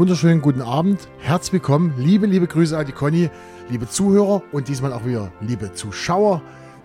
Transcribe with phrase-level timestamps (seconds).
[0.00, 1.08] Wunderschönen guten Abend.
[1.18, 1.92] Herzlich willkommen.
[1.98, 3.28] Liebe, liebe Grüße an die Conny,
[3.68, 6.40] liebe Zuhörer und diesmal auch wieder liebe Zuschauer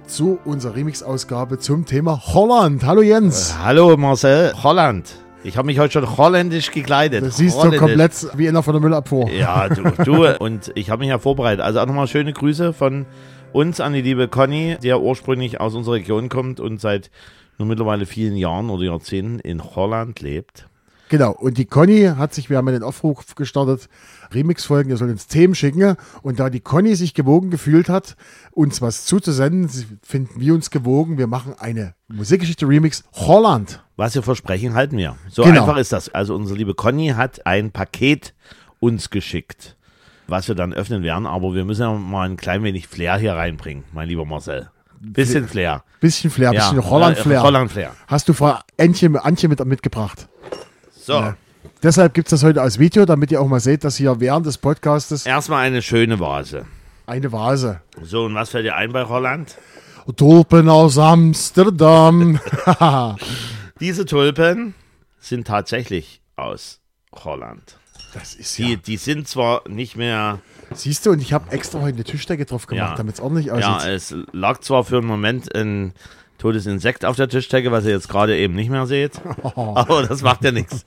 [0.05, 2.85] zu unserer Remix-Ausgabe zum Thema Holland.
[2.85, 3.51] Hallo Jens.
[3.51, 5.15] Äh, hallo Marcel, Holland.
[5.45, 7.23] Ich habe mich heute schon holländisch gekleidet.
[7.23, 9.31] Das siehst du komplett wie einer von der Müllabfuhr.
[9.31, 10.37] Ja, du, du.
[10.37, 11.63] und ich habe mich ja vorbereitet.
[11.63, 13.05] Also auch nochmal schöne Grüße von
[13.53, 17.09] uns an die liebe Conny, der ursprünglich aus unserer Region kommt und seit
[17.59, 20.67] nur mittlerweile vielen Jahren oder Jahrzehnten in Holland lebt.
[21.09, 23.89] Genau, und die Conny hat sich, wir haben ja den Aufruf gestartet,
[24.33, 25.97] Remix-Folgen, ihr sollt uns Themen schicken.
[26.23, 28.15] Und da die Conny sich gewogen gefühlt hat,
[28.51, 29.69] uns was zuzusenden,
[30.01, 31.17] finden wir uns gewogen.
[31.17, 33.83] Wir machen eine Musikgeschichte Remix Holland.
[33.97, 35.15] Was wir versprechen, halten wir.
[35.29, 35.61] So genau.
[35.61, 36.09] einfach ist das.
[36.09, 38.33] Also unsere liebe Conny hat ein Paket
[38.79, 39.77] uns geschickt,
[40.27, 41.27] was wir dann öffnen werden.
[41.27, 44.69] Aber wir müssen ja mal ein klein wenig Flair hier reinbringen, mein lieber Marcel.
[44.99, 45.83] Bisschen Flair.
[45.99, 46.69] Bisschen Flair, ja.
[46.69, 47.43] bisschen Holland-Flair.
[47.43, 47.91] Holland-Flair.
[48.07, 50.27] Hast du Frau Antje, Antje mit, mitgebracht?
[51.05, 51.13] So.
[51.13, 51.37] Ja.
[51.83, 54.47] Deshalb gibt es das heute als Video, damit ihr auch mal seht, dass hier während
[54.47, 55.27] des Podcastes.
[55.27, 56.65] Erstmal eine schöne Vase.
[57.05, 57.81] Eine Vase.
[58.01, 59.55] So, und was fällt dir ein bei Holland?
[60.15, 62.39] Tulpen aus Amsterdam.
[63.79, 64.73] Diese Tulpen
[65.19, 66.79] sind tatsächlich aus
[67.13, 67.77] Holland.
[68.15, 68.77] Das ist die, ja.
[68.77, 70.39] die sind zwar nicht mehr.
[70.73, 72.95] Siehst du, und ich habe extra heute eine Tischdecke drauf gemacht, ja.
[72.95, 73.63] damit es ordentlich aussieht.
[73.63, 75.93] Ja, es lag zwar für einen Moment ein
[76.37, 79.21] totes Insekt auf der Tischdecke, was ihr jetzt gerade eben nicht mehr seht.
[79.43, 79.51] Oh.
[79.75, 80.85] Aber das macht ja nichts.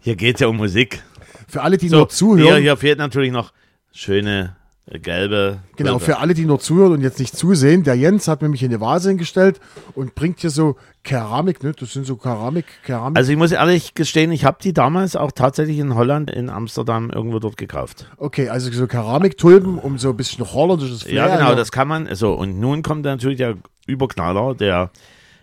[0.00, 1.02] Hier geht es ja um Musik.
[1.48, 2.46] Für alle, die so, nur zuhören.
[2.46, 3.52] Hier, hier fehlt natürlich noch
[3.92, 4.56] schöne
[4.86, 5.60] gelbe.
[5.76, 8.80] Genau, für alle, die nur zuhören und jetzt nicht zusehen, der Jens hat nämlich eine
[8.80, 9.60] Vase hingestellt
[9.94, 11.72] und bringt hier so Keramik, ne?
[11.72, 13.16] Das sind so Keramik, Keramik.
[13.16, 17.10] Also ich muss ehrlich gestehen, ich habe die damals auch tatsächlich in Holland, in Amsterdam
[17.10, 18.10] irgendwo dort gekauft.
[18.16, 21.14] Okay, also so Keramiktulpen, um so ein bisschen holländisches Flair.
[21.14, 21.54] Ja, genau, ja.
[21.54, 22.12] das kann man.
[22.14, 23.56] So, und nun kommt natürlich der
[23.86, 24.90] Überknaller, der,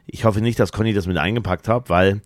[0.05, 2.21] ich hoffe nicht, dass Conny das mit eingepackt hat, weil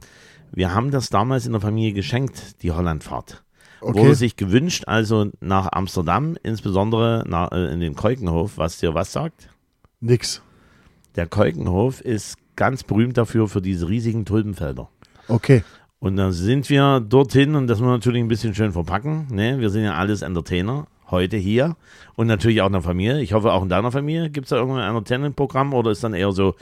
[0.52, 3.44] wir haben das damals in der Familie geschenkt, die Hollandfahrt.
[3.84, 4.00] Okay.
[4.00, 9.12] Wurde sich gewünscht, also nach Amsterdam, insbesondere nach, äh, in den Keukenhof, was dir was
[9.12, 9.50] sagt?
[10.00, 10.42] Nix.
[11.16, 14.90] Der Keukenhof ist ganz berühmt dafür, für diese riesigen Tulpenfelder.
[15.28, 15.64] Okay.
[16.00, 19.28] Und dann sind wir dorthin und das muss man natürlich ein bisschen schön verpacken.
[19.32, 19.60] Ne?
[19.60, 21.76] Wir sind ja alles Entertainer, heute hier
[22.16, 23.22] und natürlich auch in der Familie.
[23.22, 26.32] Ich hoffe, auch in deiner Familie gibt es da irgendein Entertainment-Programm oder ist dann eher
[26.32, 26.56] so,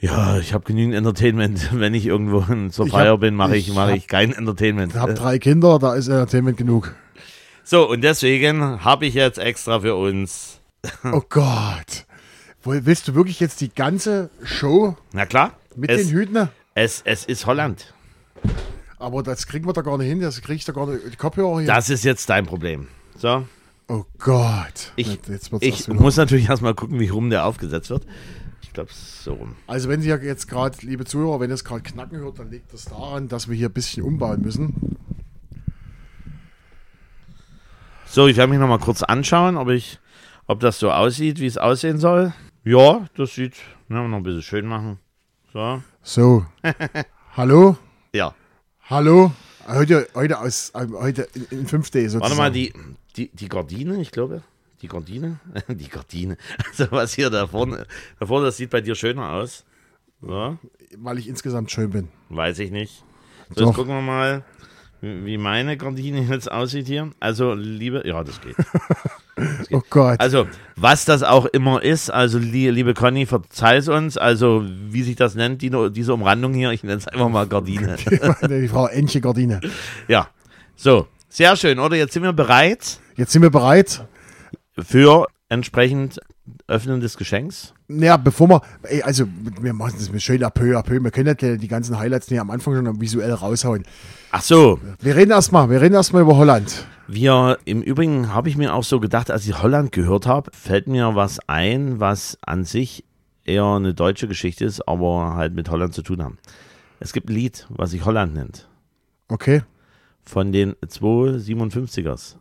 [0.00, 1.70] ja, ich habe genügend Entertainment.
[1.78, 4.94] Wenn ich irgendwo zur ich Feier hab, bin, mache ich, ich, mach ich kein Entertainment.
[4.94, 6.94] Ich habe drei Kinder, da ist Entertainment genug.
[7.64, 10.56] So, und deswegen habe ich jetzt extra für uns.
[11.04, 12.06] Oh Gott.
[12.64, 14.96] Willst du wirklich jetzt die ganze Show?
[15.12, 15.52] Na klar.
[15.76, 16.48] Mit es, den Hüten?
[16.74, 17.92] Es, es ist Holland.
[18.98, 20.20] Aber das kriegen wir da gar nicht hin.
[20.20, 21.12] Das kriegst du gar nicht.
[21.12, 21.66] Die Kopfhörer hier.
[21.66, 22.88] Das ist jetzt dein Problem.
[23.16, 23.46] So.
[23.88, 24.92] Oh Gott.
[24.96, 25.18] Ich,
[25.60, 28.06] ich muss natürlich erstmal gucken, wie rum der aufgesetzt wird.
[28.70, 29.56] Ich glaube, so rum.
[29.66, 32.52] Also, wenn Sie ja jetzt gerade, liebe Zuhörer, wenn ihr es gerade knacken hört, dann
[32.52, 34.96] liegt das daran, dass wir hier ein bisschen umbauen müssen.
[38.06, 39.98] So, ich werde mich nochmal kurz anschauen, ob, ich,
[40.46, 42.32] ob das so aussieht, wie es aussehen soll.
[42.62, 43.54] Ja, das sieht,
[43.88, 45.00] ne, noch ein bisschen schön machen.
[45.52, 45.82] So.
[46.04, 46.46] So.
[47.36, 47.76] Hallo?
[48.14, 48.36] Ja.
[48.88, 49.32] Hallo?
[49.66, 52.20] Heute, heute, aus, heute in, in 5D sozusagen.
[52.20, 52.72] Warte mal, die,
[53.16, 54.44] die, die Gardine, ich glaube.
[54.82, 55.40] Die Gardine?
[55.68, 56.36] Die Gardine.
[56.68, 57.86] Also was hier da vorne,
[58.18, 59.64] da vorne, das sieht bei dir schöner aus.
[60.22, 60.58] So.
[60.96, 62.08] Weil ich insgesamt schön bin.
[62.28, 63.04] Weiß ich nicht.
[63.54, 64.44] So, jetzt gucken wir mal,
[65.00, 67.10] wie meine Gardine jetzt aussieht hier.
[67.20, 68.56] Also, liebe, ja, das geht.
[69.36, 69.76] das geht.
[69.76, 70.20] Oh Gott.
[70.20, 70.46] Also,
[70.76, 74.18] was das auch immer ist, also, liebe Conny, verzeih es uns.
[74.18, 77.96] Also, wie sich das nennt, die, diese Umrandung hier, ich nenne es einfach mal Gardine.
[78.48, 79.60] die Frau Entche Gardine.
[80.06, 80.28] Ja.
[80.76, 81.96] So, sehr schön, oder?
[81.96, 83.00] Jetzt sind wir bereit.
[83.16, 84.04] Jetzt sind wir bereit
[84.84, 86.20] für entsprechend
[86.66, 87.74] Öffnen des Geschenks?
[87.88, 89.24] Ja, bevor wir, ey, also
[89.60, 91.02] wir machen das mit schön à peu à peu.
[91.02, 93.84] Wir können ja die ganzen Highlights nicht am Anfang schon visuell raushauen.
[94.30, 94.78] Ach so.
[95.00, 96.86] Wir reden erstmal, wir reden erstmal über Holland.
[97.08, 100.86] Wir, im Übrigen habe ich mir auch so gedacht, als ich Holland gehört habe, fällt
[100.86, 103.04] mir was ein, was an sich
[103.44, 106.38] eher eine deutsche Geschichte ist, aber halt mit Holland zu tun haben.
[107.00, 108.68] Es gibt ein Lied, was sich Holland nennt.
[109.26, 109.62] Okay.
[110.22, 112.36] Von den 257ers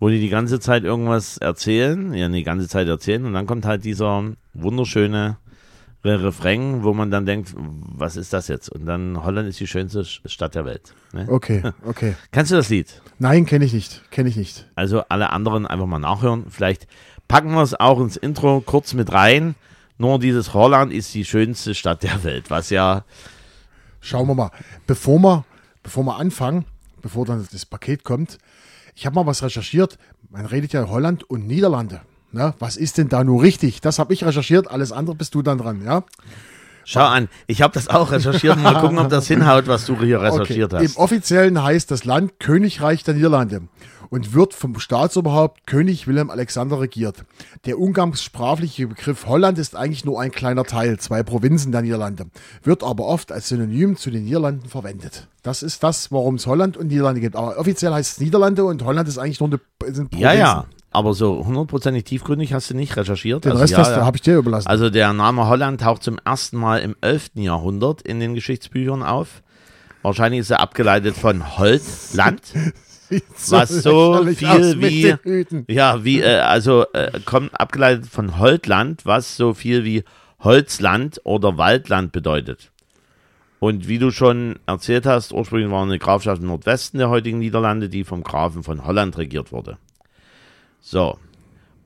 [0.00, 3.64] wo die die ganze Zeit irgendwas erzählen, ja, die ganze Zeit erzählen und dann kommt
[3.64, 5.38] halt dieser wunderschöne
[6.04, 8.68] Refrain, wo man dann denkt, was ist das jetzt?
[8.68, 10.94] Und dann Holland ist die schönste Stadt der Welt.
[11.12, 11.26] Ne?
[11.30, 12.14] Okay, okay.
[12.30, 13.00] Kennst du das Lied?
[13.18, 14.68] Nein, kenne ich nicht, kenne ich nicht.
[14.74, 16.46] Also alle anderen einfach mal nachhören.
[16.50, 16.86] Vielleicht
[17.26, 19.54] packen wir es auch ins Intro kurz mit rein.
[19.96, 23.04] Nur dieses Holland ist die schönste Stadt der Welt, was ja.
[24.00, 24.50] Schauen wir mal.
[24.86, 25.44] Bevor wir,
[25.82, 26.66] bevor wir anfangen,
[27.00, 28.38] bevor dann das Paket kommt,
[28.94, 29.98] ich habe mal was recherchiert.
[30.30, 32.00] Man redet ja Holland und Niederlande.
[32.32, 33.80] Na, was ist denn da nur richtig?
[33.80, 34.68] Das habe ich recherchiert.
[34.68, 36.04] Alles andere bist du dann dran, ja?
[36.84, 38.58] Schau an, ich habe das auch recherchiert.
[38.58, 40.84] Mal gucken, ob das hinhaut, was du hier recherchiert okay.
[40.84, 40.96] hast.
[40.96, 43.62] Im offiziellen heißt das Land Königreich der Niederlande
[44.10, 47.24] und wird vom Staatsoberhaupt König Willem Alexander regiert.
[47.66, 52.26] Der umgangssprachliche Begriff Holland ist eigentlich nur ein kleiner Teil, zwei Provinzen der Niederlande,
[52.62, 55.28] wird aber oft als Synonym zu den Niederlanden verwendet.
[55.42, 57.36] Das ist das, warum es Holland und Niederlande gibt.
[57.36, 60.64] Aber offiziell heißt es Niederlande und Holland ist eigentlich nur eine sind ja, ja.
[60.90, 63.44] Aber so hundertprozentig tiefgründig hast du nicht recherchiert.
[63.44, 64.68] Den Also Rest ja, habe ich dir überlassen.
[64.68, 67.32] Also der Name Holland taucht zum ersten Mal im 11.
[67.34, 69.42] Jahrhundert in den Geschichtsbüchern auf.
[70.02, 71.56] Wahrscheinlich ist er abgeleitet von
[73.20, 79.36] Holtland, was so viel wie ja wie äh, also äh, kommt abgeleitet von Holtland, was
[79.36, 80.04] so viel wie
[80.40, 82.70] Holzland oder Waldland bedeutet.
[83.60, 87.88] Und wie du schon erzählt hast, ursprünglich war eine Grafschaft im Nordwesten der heutigen Niederlande,
[87.88, 89.78] die vom Grafen von Holland regiert wurde.
[90.82, 91.18] So.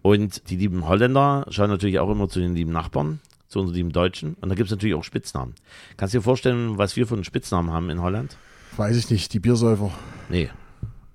[0.02, 3.92] Und die lieben Holländer schauen natürlich auch immer zu den lieben Nachbarn, zu unseren lieben
[3.92, 4.34] Deutschen.
[4.40, 5.54] Und da gibt es natürlich auch Spitznamen.
[5.96, 8.36] Kannst du dir vorstellen, was wir für einen Spitznamen haben in Holland?
[8.76, 9.92] Weiß ich nicht, die Biersäufer.
[10.28, 10.50] Nee.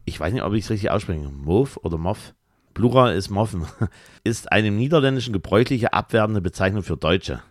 [0.05, 1.29] Ich weiß nicht, ob ich es richtig ausspreche.
[1.29, 2.33] Mof oder Moff?
[2.73, 3.65] Plural ist Moffen.
[4.23, 7.41] Ist eine im Niederländischen gebräuchliche abwertende Bezeichnung für Deutsche.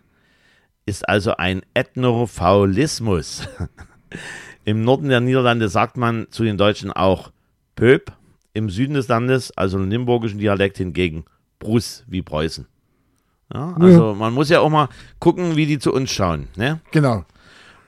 [0.85, 3.47] Ist also ein Ethnofaulismus.
[4.65, 7.31] Im Norden der Niederlande sagt man zu den Deutschen auch
[7.75, 8.11] Pöp.
[8.53, 11.25] Im Süden des Landes, also im limburgischen Dialekt hingegen,
[11.57, 12.67] Brus wie Preußen.
[13.51, 14.89] Ja, also man muss ja auch mal
[15.19, 16.49] gucken, wie die zu uns schauen.
[16.55, 16.79] Ne?
[16.91, 17.25] Genau.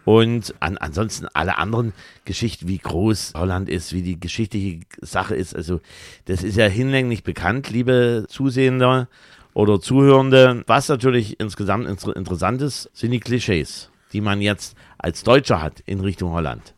[0.05, 1.93] Und an, ansonsten alle anderen
[2.25, 5.81] Geschichten, wie groß Holland ist, wie die geschichtliche Sache ist, also
[6.25, 9.07] das ist ja hinlänglich bekannt, liebe Zusehende
[9.53, 10.63] oder Zuhörende.
[10.67, 15.81] Was natürlich insgesamt inter interessant ist, sind die Klischees, die man jetzt als Deutscher hat
[15.87, 16.75] in Richtung Holland.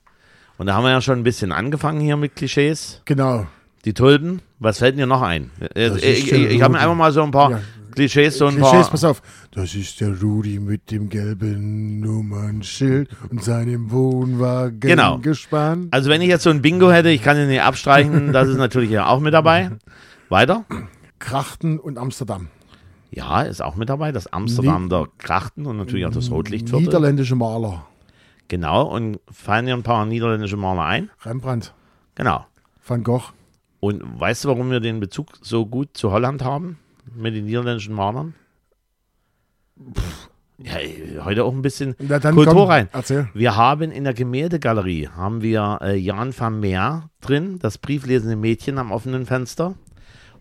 [0.57, 3.01] Und da haben wir ja schon ein bisschen angefangen hier mit Klischees.
[3.05, 3.45] Genau.
[3.85, 5.51] Die Tulpen, was fällt dir noch ein?
[5.75, 7.61] Äh, Das Ich, ich, ich habe mir einfach mal so ein paar Ja.
[7.97, 8.91] Klischees, so ein Klischees, paar.
[8.91, 9.21] pass auf.
[9.51, 15.17] Das ist der Rudi mit dem gelben Nummernschild und seinem Wohnwagen Genau.
[15.19, 15.93] gespannt.
[15.93, 18.57] Also wenn ich jetzt so ein Bingo hätte, ich kann den nicht abstreichen, das ist
[18.57, 19.71] natürlich ja auch mit dabei.
[20.29, 20.65] Weiter?
[21.19, 22.47] Krachten und Amsterdam.
[23.09, 24.11] Ja, ist auch mit dabei.
[24.11, 26.85] Das Amsterdam der Krachten und natürlich auch das Rotlichtviertel.
[26.85, 27.85] Niederländische Maler.
[28.49, 31.09] Genau, und fallen dir ein paar niederländische Maler ein?
[31.25, 31.73] Rembrandt,
[32.15, 32.45] Genau.
[32.85, 33.23] Van Gogh.
[33.79, 36.77] Und weißt du, warum wir den Bezug so gut zu Holland haben?
[37.15, 38.33] Mit den niederländischen Malern?
[40.59, 40.73] Ja,
[41.23, 42.89] heute auch ein bisschen Na, Kultur komm, rein.
[42.91, 43.29] Erzähl.
[43.35, 48.79] Wir haben in der Gemäldegalerie haben wir äh, Jan van Meer drin, das brieflesende Mädchen
[48.79, 49.75] am offenen Fenster.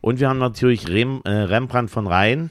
[0.00, 2.50] Und wir haben natürlich Rem, äh, Rembrandt von Rhein,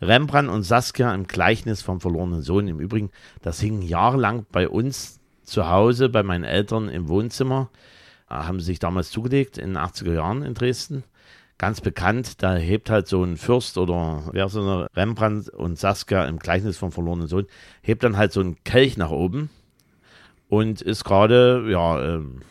[0.00, 2.68] Rembrandt und Saskia im Gleichnis vom verlorenen Sohn.
[2.68, 3.10] Im Übrigen,
[3.42, 7.68] das hing jahrelang bei uns zu Hause, bei meinen Eltern im Wohnzimmer.
[8.30, 11.04] Äh, haben sie sich damals zugelegt in den 80er Jahren in Dresden.
[11.56, 16.24] Ganz bekannt, da hebt halt so ein Fürst oder wer so eine Rembrandt und Saskia
[16.24, 17.46] im Gleichnis vom verlorenen Sohn,
[17.80, 19.50] hebt dann halt so einen Kelch nach oben
[20.48, 22.42] und ist gerade, ja, ähm,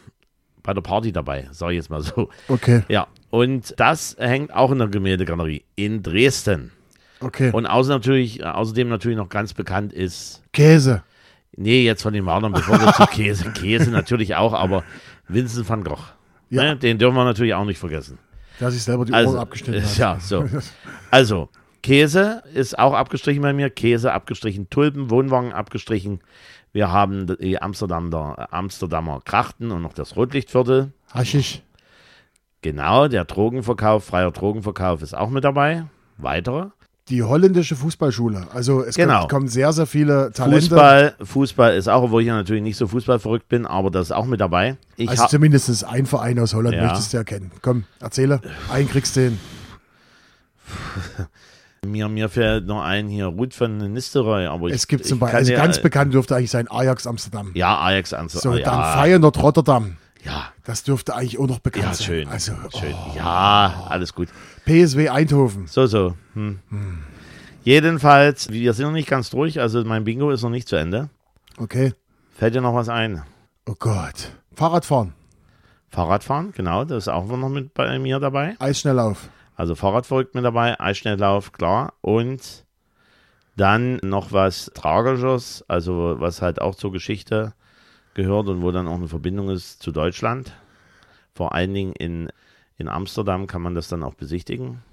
[0.63, 2.29] bei der Party dabei, sage ich jetzt mal so.
[2.47, 6.71] Okay, Ja, und das hängt auch in der Gemäldegalerie in Dresden.
[7.19, 7.51] okay.
[7.51, 11.03] Und außer natürlich, außerdem natürlich noch ganz bekannt ist, Käse.
[11.57, 14.83] nee, jetzt von den Malern, bevor wir zu Käse, Käse natürlich auch, aber
[15.27, 15.99] Vincent van Gogh.
[16.49, 16.63] Ja.
[16.63, 18.17] Ne, den dürfen wir natürlich auch nicht vergessen.
[18.59, 19.97] Der sich selber die Also, Ohren abgeschnitten hat.
[19.97, 20.47] ja, so.
[21.11, 21.49] Also,
[21.81, 23.69] Käse ist auch abgestrichen bei mir.
[23.69, 26.21] Käse abgestrichen, Tulpen, Wohnwagen abgestrichen.
[26.71, 30.91] Wir haben die Amsterdamer, Amsterdamer Krachten und noch das Rotlichtviertel.
[31.13, 31.61] Haschisch.
[32.61, 35.85] Genau, der Drogenverkauf, freier Drogenverkauf ist auch mit dabei.
[36.17, 36.69] Weitere.
[37.09, 38.47] Die holländische Fußballschule.
[38.53, 39.19] Also es Genau.
[39.19, 40.61] kommt, kommen sehr, sehr viele Talente.
[40.61, 44.11] Fußball, Fußball ist auch, obwohl ich ja natürlich nicht so fußballverrückt bin, aber das ist
[44.13, 44.77] auch mit dabei.
[44.95, 46.83] Ich Also zumindest ein Verein aus Holland Ja.
[46.83, 47.51] möchtest du erkennen.
[47.61, 48.39] Komm, erzähle.
[48.71, 49.39] Einen kriegst du hin.
[51.85, 55.37] mir, mir fällt noch ein hier Ruth von Nisteroi, aber ich, Es gibt zum Beispiel,
[55.39, 57.51] also ja- ganz bekannt dürfte eigentlich sein Ajax Amsterdam.
[57.53, 59.97] Ja, Ajax an So, ah, dann ja, Feyenoord Rotterdam.
[60.23, 62.05] ja, Das dürfte eigentlich auch noch bekannt ja, sein.
[62.05, 62.27] schön.
[62.29, 62.93] Also schön.
[62.93, 64.29] oh, Ja, alles gut.
[64.65, 65.67] PSW Eindhoven.
[65.67, 66.15] So, so.
[66.35, 66.59] Hm.
[67.63, 71.09] Jedenfalls, wir sind noch nicht ganz durch, also mein Bingo ist noch nicht zu Ende.
[71.57, 71.93] Okay.
[72.35, 73.23] Fällt dir noch was ein?
[73.67, 74.31] Oh Gott.
[74.55, 75.13] Fahrradfahren.
[75.89, 78.55] Fahrradfahren, genau, das ist auch noch mit bei mir dabei.
[78.59, 79.29] Eisschnelllauf.
[79.55, 81.93] Also Fahrradverrückt mit dabei, Eisschnelllauf, klar.
[82.01, 82.65] Und
[83.55, 87.53] dann noch was Tragisches, also was halt auch zur Geschichte
[88.13, 90.53] gehört und wo dann auch eine Verbindung ist zu Deutschland.
[91.33, 92.29] Vor allen Dingen in,
[92.77, 94.83] in Amsterdam kann man das dann auch besichtigen.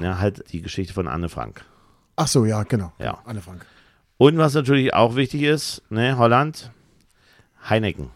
[0.00, 1.64] Ja, halt die Geschichte von Anne Frank.
[2.16, 2.92] Ach so, ja, genau.
[2.98, 3.18] Ja.
[3.24, 3.64] Anne Frank.
[4.16, 6.72] Und was natürlich auch wichtig ist, ne, Holland,
[7.68, 8.10] Heineken.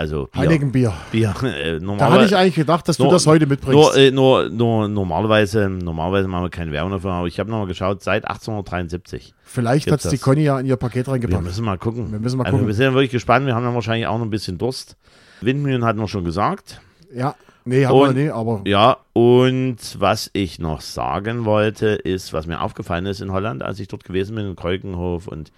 [0.00, 0.40] Also Bier.
[0.40, 0.94] Heineken Bier.
[1.12, 3.76] Äh, Da hatte ich eigentlich gedacht, dass du Nur- das heute mitbringst.
[3.76, 7.66] nur, äh, nur, nur normalerweise, normalerweise machen wir keine Werbung dafür, aber ich habe nochmal
[7.66, 9.34] geschaut, seit 1873.
[9.44, 10.20] Vielleicht hat die das.
[10.22, 11.44] Conny ja in ihr Paket Wir reingepackt.
[11.44, 12.10] müssen mal gucken.
[12.12, 12.66] Wir müssen mal also, gucken.
[12.66, 13.44] Wir sind ja wirklich gespannt.
[13.44, 14.96] Wir haben dann wahrscheinlich auch noch ein bisschen Durst.
[15.42, 16.80] Windmühlen hatten wir schon gesagt.
[17.14, 17.34] Ja,
[17.66, 22.46] nee, haben Und- wir nicht, aber Ja, und was ich noch sagen wollte, ist, was
[22.46, 25.52] mir aufgefallen ist in Holland, als ich dort gewesen bin, in Keukenhof und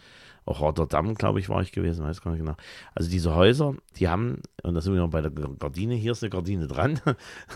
[0.44, 2.56] auch Rotterdam, glaube ich, war ich gewesen, weiß gar nicht genau.
[2.94, 6.22] Also diese Häuser, die haben, und da sind wir noch bei der Gardine, hier ist
[6.22, 7.00] eine Gardine dran,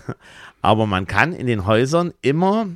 [0.62, 2.68] aber man kann in den Häusern immer,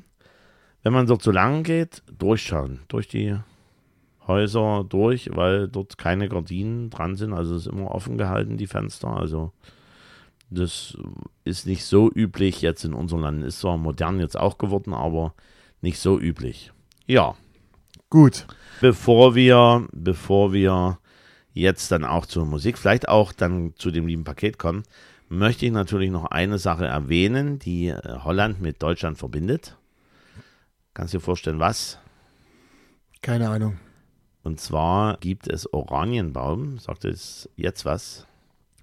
[0.82, 3.36] wenn man dort so lang geht, durchschauen, durch die
[4.26, 8.66] Häuser durch, weil dort keine Gardinen dran sind, also es ist immer offen gehalten, die
[8.66, 9.52] Fenster, also
[10.50, 10.96] das
[11.44, 13.44] ist nicht so üblich jetzt in unserem Land.
[13.44, 15.32] Ist zwar modern jetzt auch geworden, aber
[15.80, 16.72] nicht so üblich.
[17.06, 17.36] Ja,
[18.10, 18.46] gut.
[18.80, 20.98] bevor wir, bevor wir
[21.52, 24.82] jetzt dann auch zur Musik, vielleicht auch dann zu dem lieben Paket kommen,
[25.28, 29.76] möchte ich natürlich noch eine Sache erwähnen, die äh, Holland mit Deutschland verbindet.
[30.92, 31.98] Kannst du dir vorstellen, was?
[33.22, 33.78] Keine Ahnung.
[34.42, 36.78] Und zwar gibt es Oranienbaum.
[36.78, 38.26] Sagt es jetzt was?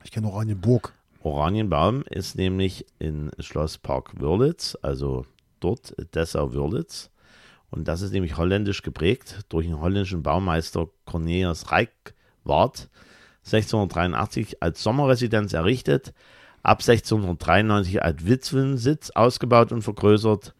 [0.04, 0.94] Ich kenne Oranienburg.
[1.22, 5.26] Oranienbaum ist nämlich in Schlosspark Wörlitz, also
[5.60, 7.10] dort Dessau-Wörlitz.
[7.70, 12.90] Und das ist nämlich holländisch geprägt durch den holländischen Baumeister Cornelius Reickwart,
[13.46, 16.14] 1683 als Sommerresidenz errichtet,
[16.64, 20.54] ab 1693 als Witwensitz ausgebaut und vergrößert.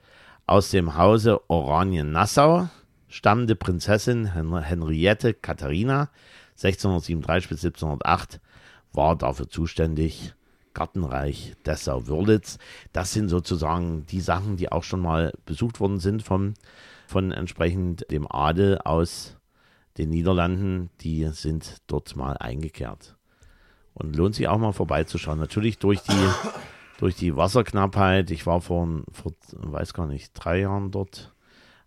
[0.46, 2.70] Aus dem Hause Oranien-Nassau
[3.10, 6.10] stammende Prinzessin Hen Henriette Katharina,
[6.52, 8.40] 1637 bis 1708,
[8.94, 10.34] war dafür zuständig.
[10.74, 12.60] Gartenreich Dessau-Wörlitz.
[12.94, 16.54] Das sind sozusagen die Sachen, die auch schon mal besucht worden sind vom,
[17.08, 19.38] von entsprechend dem Adel aus
[19.98, 20.90] den Niederlanden.
[21.02, 23.16] Die sind dort mal eingekehrt.
[23.94, 25.40] Und lohnt sich auch mal vorbeizuschauen.
[25.40, 26.30] Natürlich durch die,
[27.00, 28.30] durch die Wasserknappheit.
[28.30, 31.34] Ich war vor, vor, weiß gar nicht, drei Jahren dort.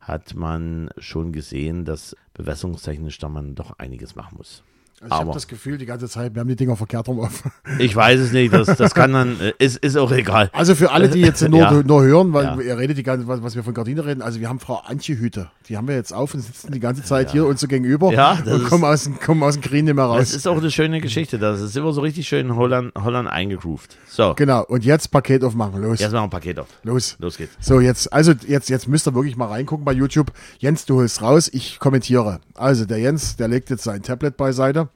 [0.00, 4.65] Hat man schon gesehen, dass bewässerungstechnisch da man doch einiges machen muss.
[5.02, 7.42] Also ich habe das Gefühl, die ganze Zeit, wir haben die Dinger verkehrt rum auf.
[7.78, 10.50] Ich weiß es nicht, das, das kann dann, äh, ist, ist auch egal.
[10.52, 11.73] Also für alle, die jetzt nur, Ja.
[11.83, 12.61] nur hören, weil Ja.
[12.61, 14.21] ihr redet die ganze was, was wir von Gardine reden.
[14.21, 15.50] Also wir haben Frau Antje Hüte.
[15.71, 18.38] Die haben wir jetzt auf und sitzen die ganze Zeit hier uns so gegenüber Ja,
[18.45, 20.35] das und kommen aus, dem- kommen aus dem Green nicht mehr Das raus.
[20.35, 21.38] ist auch eine schöne Geschichte.
[21.38, 23.97] Das ist immer so richtig schön in Holland, Holland eingegroovt.
[24.07, 24.64] So, Genau.
[24.66, 25.80] Und jetzt Paket aufmachen.
[25.83, 26.00] Los.
[26.00, 26.69] jetzt machen wir ein Paket auf.
[26.83, 27.16] Los.
[27.19, 27.54] Los geht's.
[27.61, 30.30] So, jetzt, also jetzt, jetzt müsst ihr wirklich mal reingucken bei YouTube.
[30.59, 32.40] Jens, du holst raus, ich kommentiere.
[32.54, 34.90] Also der Jens, der legt jetzt sein Tablet beiseite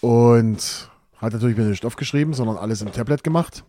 [0.00, 3.64] und hat natürlich mir nicht aufgeschrieben, sondern alles im Tablet gemacht.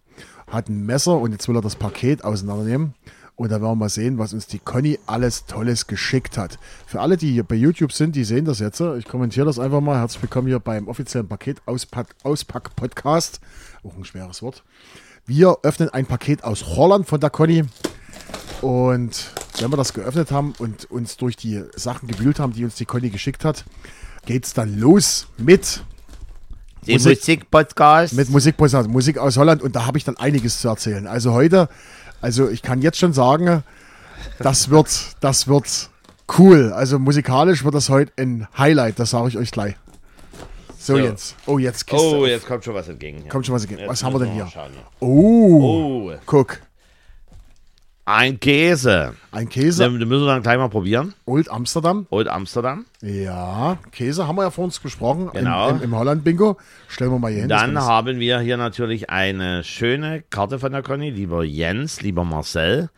[0.48, 2.94] Hat ein Messer und jetzt will er das Paket auseinandernehmen.
[3.36, 6.60] Und da werden wir mal sehen, was uns die Conny alles Tolles geschickt hat.
[6.86, 8.80] Für alle, die hier bei YouTube sind, die sehen das jetzt.
[8.80, 9.98] Ich kommentiere das einfach mal.
[9.98, 13.40] Herzlich willkommen hier beim offiziellen Paket-Auspack-Podcast.
[13.84, 14.64] Auch ein schweres Wort.
[15.26, 17.64] Wir öffnen ein Paket aus Holland von der Conny.
[18.62, 22.76] Und wenn wir das geöffnet haben und uns durch die Sachen gewühlt haben, die uns
[22.76, 23.66] die Conny geschickt hat,
[24.26, 25.84] geht's dann los mit,
[26.88, 28.14] Den Musik- Musikpodcast.
[28.14, 29.62] mit Musikpodcast, Musik aus Holland.
[29.62, 31.06] Und da habe ich dann einiges zu erzählen.
[31.08, 31.70] Also heute,
[32.22, 33.64] also ich kann jetzt schon sagen,
[34.40, 35.90] das wird, das wird
[36.38, 36.72] cool.
[36.74, 39.76] Also musikalisch wird das heute ein Highlight, das sage ich euch gleich.
[40.80, 41.00] So, So.
[41.00, 41.36] jetzt.
[41.46, 42.04] Oh, jetzt Kiste.
[42.04, 43.30] oh, jetzt kommt schon was entgegen.
[43.30, 43.82] Kommt schon was entgegen.
[43.82, 44.48] Jetzt Was haben wir denn hier?
[45.00, 46.60] Oh, Oh, guck.
[48.15, 49.13] Ein Käse.
[49.32, 51.13] Ein Käse, Den, den müssen wir dann gleich mal probieren.
[51.25, 52.08] Old Amsterdam.
[52.10, 52.86] Old Amsterdam.
[53.01, 55.70] Ja, Käse haben wir ja vor uns besprochen Genau.
[55.70, 56.58] im, im, im Holland-Bingo.
[56.88, 57.50] Stellen wir mal hier hin.
[57.50, 61.10] Dann haben wir hier natürlich eine schöne Karte von der Conny.
[61.10, 62.89] Lieber Jens, lieber Marcel.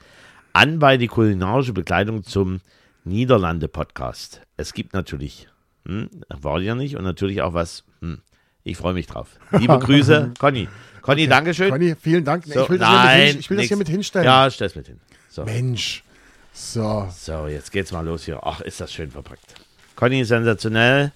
[0.54, 2.60] Anbei die kulinarische Begleitung zum
[3.06, 4.42] Niederlande-Podcast.
[4.58, 5.48] Es gibt natürlich,
[5.86, 8.20] hm, war ja nicht, und natürlich auch was, hm,
[8.64, 9.38] ich freue mich drauf.
[9.52, 10.68] Liebe Grüße, Conny.
[11.04, 11.70] Conny, Dankeschön.
[11.70, 12.46] Conny, vielen Dank.
[12.46, 14.26] So, ich will, das, hier mit, nein, ich will das hier mit hinstellen.
[14.26, 15.00] Ja, stell's mit hin.
[15.30, 15.44] So.
[15.44, 16.04] Mensch.
[16.54, 17.10] So.
[17.16, 18.40] so, jetzt geht's mal los hier.
[18.42, 19.56] Ach, ist das schön verpackt.
[19.96, 21.12] Conny, sensationell.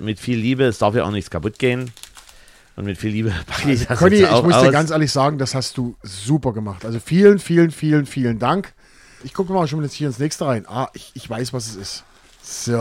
[0.00, 1.90] Mit viel Liebe, es darf ja auch nichts kaputt gehen.
[2.76, 4.62] Und mit viel Liebe packe ich das Conny, jetzt ich auch muss aus.
[4.62, 6.84] dir ganz ehrlich sagen, das hast du super gemacht.
[6.84, 8.72] Also vielen, vielen, vielen, vielen Dank.
[9.24, 10.64] Ich gucke mal schon jetzt hier ins nächste rein.
[10.68, 12.04] Ah, ich, ich weiß, was es ist.
[12.42, 12.78] So,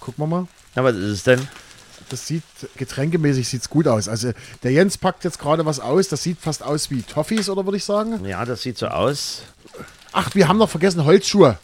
[0.00, 0.46] gucken wir mal.
[0.74, 1.46] Na, was ist es denn?
[2.08, 2.42] Das sieht,
[2.76, 4.08] getränkemäßig sieht's gut aus.
[4.08, 4.32] Also
[4.62, 6.08] der Jens packt jetzt gerade was aus.
[6.08, 8.24] Das sieht fast aus wie Toffees, oder würde ich sagen?
[8.24, 9.42] Ja, das sieht so aus.
[10.12, 11.58] Ach, wir haben noch vergessen Holzschuhe.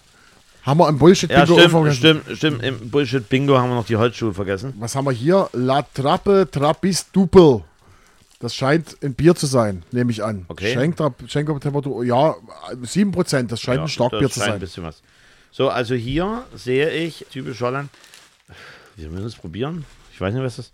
[0.62, 1.96] Haben wir im bullshit Ja, bingo stimmt, vergessen.
[1.98, 2.62] stimmt, stimmt.
[2.62, 4.74] Im Bullshit-Bingo haben wir noch die Holzschuhe vergessen.
[4.78, 5.48] Was haben wir hier?
[5.52, 7.62] La Trappe Trappist Dupel.
[8.40, 10.46] Das scheint ein Bier zu sein, nehme ich an.
[10.48, 10.72] Okay.
[11.26, 12.34] Schenktemperatur, ja,
[12.82, 13.48] 7%.
[13.48, 14.60] Das scheint Ja, ein Starkbier zu scheint ein sein.
[14.60, 15.02] bisschen was.
[15.50, 17.90] So, also hier sehe ich, typisch Holland,
[18.96, 19.84] wir müssen es probieren.
[20.20, 20.72] Ich weiß nicht, was das ist.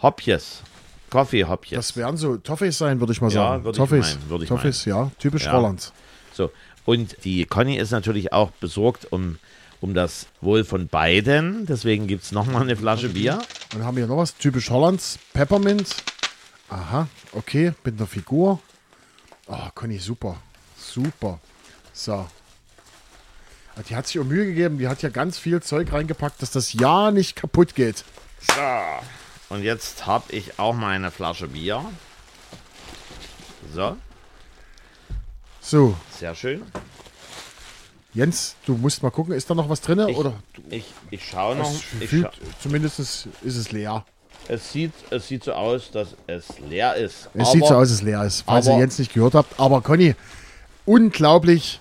[0.00, 0.62] Hopjes.
[1.10, 1.76] Coffee-Hopjes.
[1.76, 3.64] Das werden so Toffees sein, würde ich mal Ja, sagen.
[3.64, 4.14] würde ich Toffees.
[4.16, 5.52] meinen, würde ich Toffees, ja, typisch Ja.
[5.52, 5.92] Holland.
[6.32, 6.50] So.
[6.86, 9.38] Und die Conny ist natürlich auch besorgt um,
[9.82, 11.66] um das Wohl von beiden.
[11.66, 13.42] Deswegen gibt es nochmal eine Flasche Bier.
[13.74, 15.96] Und haben wir hier noch was, typisch Hollands, Peppermint.
[16.70, 18.58] Aha, okay, mit einer Figur.
[19.48, 20.38] Oh, Conny, super.
[20.78, 21.40] Super.
[21.92, 22.14] So.
[23.76, 26.52] Ah, Die hat sich auch Mühe gegeben, die hat ja ganz viel Zeug reingepackt, dass
[26.52, 28.02] das ja nicht kaputt geht.
[28.40, 29.54] So.
[29.54, 31.84] Und jetzt habe ich auch meine Flasche Bier.
[33.74, 33.96] So,
[35.60, 36.62] So, sehr schön.
[38.12, 40.00] Jens, du musst mal gucken, ist da noch was drin?
[40.08, 40.34] Ich, Oder
[40.68, 41.72] ich, ich schaue noch.
[42.00, 42.30] Ich scha
[42.60, 44.04] zumindest ist es leer.
[44.48, 47.28] es, sieht, es sieht so aus, dass es leer ist.
[47.34, 49.60] Es sieht so aus, als es leer ist, falls ihr aber- Jens nicht gehört habt.
[49.60, 50.16] Aber Conny,
[50.86, 51.80] unglaublich,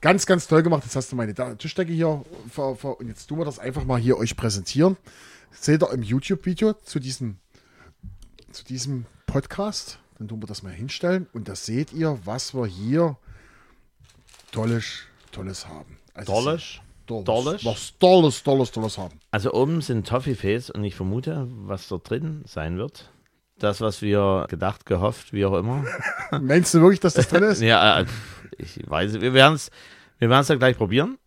[0.00, 0.82] ganz, ganz toll gemacht.
[0.84, 4.00] Jetzt hast du meine Tischdecke hier ver, ver, und jetzt tun wir das einfach mal
[4.00, 4.96] hier euch präsentieren.
[5.50, 7.38] Seht ihr im YouTube-Video zu diesem,
[8.52, 9.98] zu diesem Podcast.
[10.18, 13.16] Dann tun wir das mal hinstellen und da seht ihr, was wir hier
[14.50, 15.98] Tolles, Tolles haben.
[16.14, 16.80] Also Tolles?
[17.06, 17.24] Tolles.
[17.24, 17.64] Tolles?
[17.64, 19.20] Was Tolles, Tolles, Tolles haben.
[19.30, 23.10] Also oben sind Toffifees und ich vermute, was dort drin sein wird.
[23.58, 25.84] Das, was wir gedacht, gehofft, wie auch immer.
[26.40, 27.60] Meinst du wirklich, dass das drin ist?
[27.62, 28.06] Ja, äh,
[28.58, 29.70] ich weiß, wir werden es
[30.18, 31.18] wir werden's ja gleich probieren.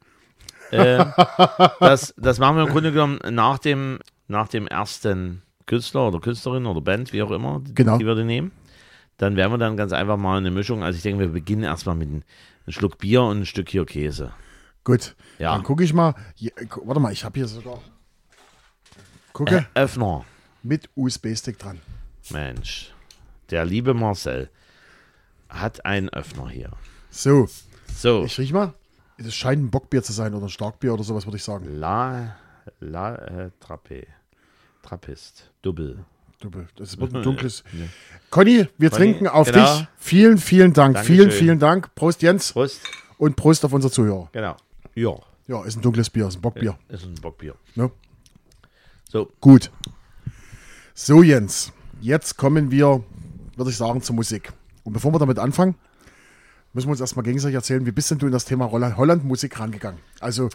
[0.72, 1.06] Äh,
[1.80, 4.00] das, das machen wir im Grunde genommen nach dem,
[4.32, 7.98] nach dem ersten Künstler oder Künstlerin oder Band, wie auch immer, Genau.
[7.98, 8.52] die wir da nehmen.
[9.18, 10.84] Dann werden wir dann ganz einfach mal eine Mischung.
[10.84, 12.24] Also ich denke, wir beginnen erstmal mit einem,
[12.68, 14.32] Schluck Bier und ein Stück hier Käse.
[14.84, 15.54] Gut, Ja.
[15.54, 16.16] dann gucke ich mal.
[16.36, 16.52] Hier,
[16.84, 17.80] warte mal, ich habe hier sogar.
[19.34, 20.26] Gucke, Äh, Öffner.
[20.64, 21.80] mit USB-Stick dran.
[22.32, 22.94] Mensch,
[23.50, 24.50] der liebe Marcel
[25.50, 26.72] hat einen Öffner hier.
[27.10, 27.48] So,
[27.94, 28.74] So, ich riech mal.
[29.18, 31.66] Es scheint ein Bockbier zu sein oder ein Starkbier oder sowas, würde ich sagen.
[31.78, 32.36] La,
[32.80, 34.08] La äh, Trappe.
[34.92, 35.50] Trappist.
[35.62, 36.04] Double.
[36.42, 36.68] Doppel.
[36.76, 37.64] Das wird ein dunkles.
[38.30, 39.78] Conny, wir Conny, trinken auf genau.
[39.78, 39.88] dich.
[39.98, 40.96] Vielen, vielen Dank.
[40.96, 41.16] Dankeschön.
[41.16, 41.96] Vielen, vielen Dank.
[41.96, 42.52] Prost, Jens.
[42.52, 42.82] Prost.
[43.18, 44.28] Und Prost auf unsere Zuhörer.
[44.34, 44.58] Genau.
[44.94, 45.16] Ja,
[45.48, 46.78] Ja, ist ein dunkles Bier, ist ein Bockbier.
[46.90, 47.56] ist ein Bockbier.
[47.76, 47.90] Ne?
[49.10, 49.72] So, Gut.
[50.94, 51.72] So, Jens.
[52.02, 53.02] Jetzt kommen wir,
[53.56, 54.52] würde ich sagen, zur Musik.
[54.84, 55.76] Und bevor wir damit anfangen,
[56.74, 59.58] müssen wir uns erstmal gegenseitig erzählen, wie bist denn du in das Thema Holland- Holland-Musik
[59.58, 60.02] rangegangen?
[60.20, 60.50] Also,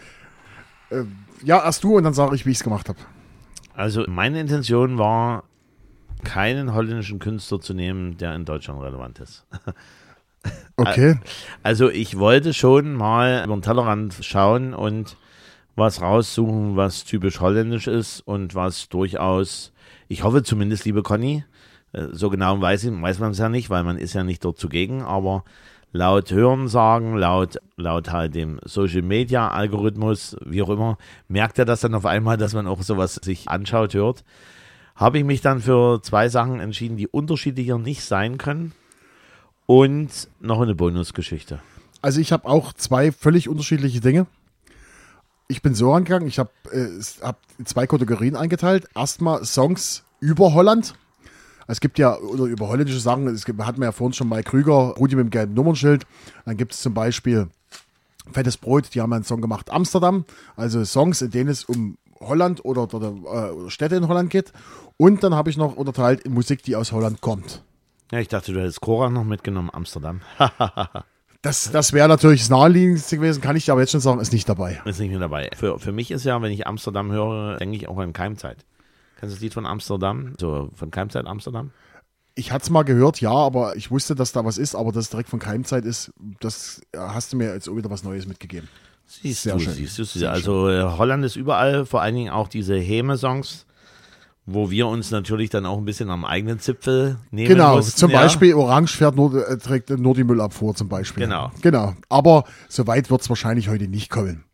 [0.90, 1.04] äh,
[1.42, 2.98] ja, erst du und dann sage ich, wie ich es gemacht habe.
[3.76, 5.44] Also meine Intention war,
[6.24, 9.46] keinen holländischen Künstler zu nehmen, der in Deutschland relevant ist.
[10.76, 11.18] Okay.
[11.64, 15.16] Also ich wollte schon mal über den Tellerrand schauen und
[15.74, 19.72] was raussuchen, was typisch holländisch ist und was durchaus,
[20.06, 21.44] ich hoffe zumindest, liebe Conny,
[21.92, 24.44] äh, so genau weiß, ich, weiß man es ja nicht, weil man ist ja nicht
[24.44, 25.44] dort zugegen, aber
[25.96, 31.80] laut Hörensagen, laut, laut halt dem Social Media Algorithmus, wie auch immer, merkt er das
[31.80, 34.22] dann auf einmal, dass man auch sowas sich anschaut, hört.
[34.94, 38.72] Habe ich mich dann für zwei Sachen entschieden, die unterschiedlicher nicht sein können.
[39.66, 41.60] Und noch eine Bonusgeschichte.
[42.00, 44.26] Also ich habe auch zwei völlig unterschiedliche Dinge.
[45.48, 48.86] Ich bin so rangegangen, ich habe äh, hab zwei Kategorien eingeteilt.
[48.94, 50.94] Erstmal Songs über Holland.
[51.66, 54.94] Es gibt ja, über holländische Sachen, es gibt, hatten wir ja vorhin schon mal Krüger,
[54.98, 56.06] Rudi mit dem gelben Nummernschild.
[56.44, 57.48] Dann gibt es zum Beispiel
[58.32, 60.24] Fettes Brot, die haben einen Song gemacht, Amsterdam.
[60.56, 64.52] Also Songs, in denen es um Holland oder, oder, äh, oder Städte in Holland geht.
[64.96, 67.62] Und dann habe ich noch unterteilt in Musik, die aus Holland kommt.
[68.12, 70.20] Ja, ich dachte, du hättest Cora noch mitgenommen, Amsterdam.
[71.42, 74.32] Das, das wäre natürlich das Naheliegendste gewesen, kann ich dir aber jetzt schon sagen, ist
[74.32, 74.80] nicht dabei.
[74.84, 75.48] Ist nicht mehr dabei.
[75.56, 78.64] Für, für mich ist ja, wenn ich Amsterdam höre, denke ich auch an Keimzeit.
[79.18, 80.34] Kennst du das Lied von Amsterdam?
[80.38, 81.70] So von Keimzeit Amsterdam?
[82.34, 85.04] Ich hatte es mal gehört, ja, aber ich wusste, dass da was ist, aber dass
[85.04, 88.26] es direkt von Keimzeit ist, das äh, hast du mir jetzt auch wieder was Neues
[88.26, 88.68] mitgegeben.
[89.06, 89.72] Siehst Sehr du, schön.
[89.72, 90.04] siehst du.
[90.04, 93.64] Sehr also äh, Holland ist überall, vor allen Dingen auch diese Häme-Songs,
[94.44, 97.98] wo wir uns natürlich dann auch ein bisschen am eigenen Zipfel nehmen Genau, mussten.
[97.98, 98.20] zum ja.
[98.20, 101.24] Beispiel Orange fährt nur, äh, trägt nur die Müllabfuhr zum Beispiel.
[101.24, 101.50] Genau.
[101.62, 104.44] Genau, aber so weit wird es wahrscheinlich heute nicht kommen.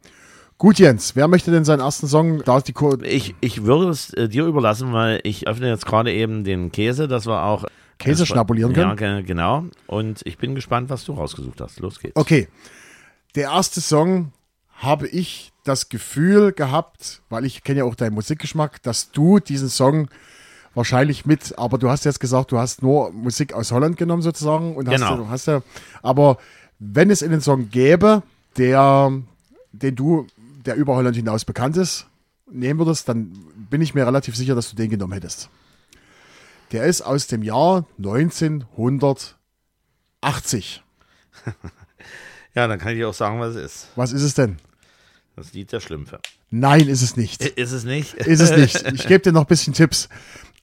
[0.62, 2.40] Gut, Jens, wer möchte denn seinen ersten Song?
[2.44, 5.84] Da ist die Ko Ich, ich würde es äh, dir überlassen, weil ich öffne jetzt
[5.86, 7.64] gerade eben den Käse, dass wir auch
[7.98, 9.16] Käse schnabulieren Ja, können.
[9.18, 9.64] ge- genau.
[9.88, 11.80] Und ich bin gespannt, was du rausgesucht hast.
[11.80, 12.14] Los geht's.
[12.14, 12.46] Okay,
[13.34, 14.30] der erste Song
[14.76, 19.68] habe ich das Gefühl gehabt, weil ich kenne ja auch deinen Musikgeschmack, dass du diesen
[19.68, 20.08] Song
[20.74, 24.76] wahrscheinlich mit, aber du hast jetzt gesagt, du hast nur Musik aus Holland genommen sozusagen
[24.76, 25.16] und hast, Genau.
[25.16, 25.60] du hast ja,
[26.04, 26.38] aber
[26.78, 28.22] wenn es einen Song gäbe,
[28.56, 29.10] der,
[29.72, 30.28] den du,
[30.64, 32.06] der über Holland hinaus bekannt ist,
[32.50, 33.32] nehmen würdest, dann
[33.70, 35.48] bin ich mir relativ sicher, dass du den genommen hättest.
[36.72, 40.82] Der ist aus dem Jahr 1980.
[42.54, 43.88] Ja, dann kann ich dir auch sagen, was es ist.
[43.96, 44.58] Was ist es denn?
[45.36, 46.20] Das Lied der Schlümpfe.
[46.50, 47.42] Nein, ist es nicht.
[47.42, 48.14] Ist es nicht?
[48.14, 48.82] Ist es nicht.
[48.92, 50.08] Ich gebe dir noch ein bisschen Tipps.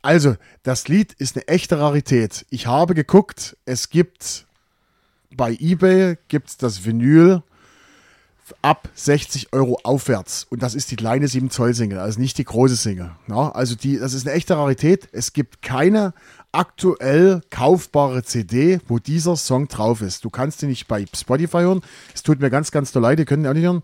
[0.01, 2.45] Also, das Lied ist eine echte Rarität.
[2.51, 4.45] Ich habe geguckt, es gibt
[5.35, 7.41] bei eBay gibt's das Vinyl
[8.61, 10.47] ab 60 Euro aufwärts.
[10.49, 13.11] Und das ist die kleine 7 Zoll Single, also nicht die große Single.
[13.27, 15.09] Ja, also die, das ist eine echte Rarität.
[15.11, 16.13] Es gibt keine
[16.51, 20.25] aktuell kaufbare CD, wo dieser Song drauf ist.
[20.25, 21.81] Du kannst ihn nicht bei Spotify hören.
[22.13, 23.83] Es tut mir ganz, ganz leid, ihr könnt ihn auch nicht hören.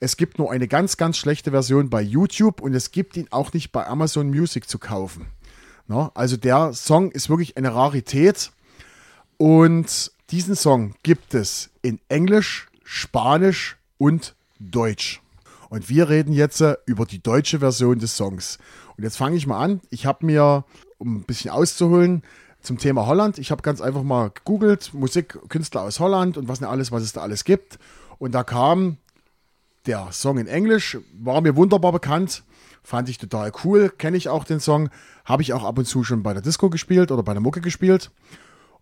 [0.00, 3.52] Es gibt nur eine ganz, ganz schlechte Version bei YouTube und es gibt ihn auch
[3.52, 5.26] nicht bei Amazon Music zu kaufen.
[5.88, 8.50] Ja, also der Song ist wirklich eine Rarität
[9.36, 15.22] und diesen Song gibt es in Englisch, Spanisch und Deutsch.
[15.68, 18.58] Und wir reden jetzt äh, über die deutsche Version des Songs.
[18.96, 19.80] Und jetzt fange ich mal an.
[19.90, 20.64] Ich habe mir,
[20.98, 22.22] um ein bisschen auszuholen,
[22.62, 26.68] zum Thema Holland, ich habe ganz einfach mal gegoogelt, Musikkünstler aus Holland und was nicht
[26.68, 27.78] alles, was es da alles gibt.
[28.18, 28.96] Und da kam
[29.86, 32.42] der Song in Englisch, war mir wunderbar bekannt,
[32.82, 34.90] fand ich total cool, kenne ich auch den Song,
[35.24, 37.60] habe ich auch ab und zu schon bei der Disco gespielt oder bei der Mucke
[37.60, 38.10] gespielt.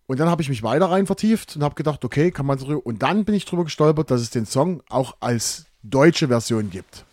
[0.06, 2.66] Und dann habe ich mich weiter rein vertieft und habe gedacht, okay, kann man so.
[2.78, 7.04] Und dann bin ich drüber gestolpert, dass es den Song auch als deutsche Version gibt.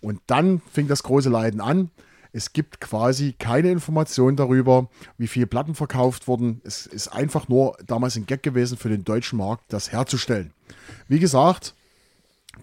[0.00, 1.90] Und dann fing das große Leiden an.
[2.32, 6.60] Es gibt quasi keine Information darüber, wie viele Platten verkauft wurden.
[6.64, 10.52] Es ist einfach nur damals ein Gag gewesen für den deutschen Markt, das herzustellen.
[11.08, 11.74] Wie gesagt,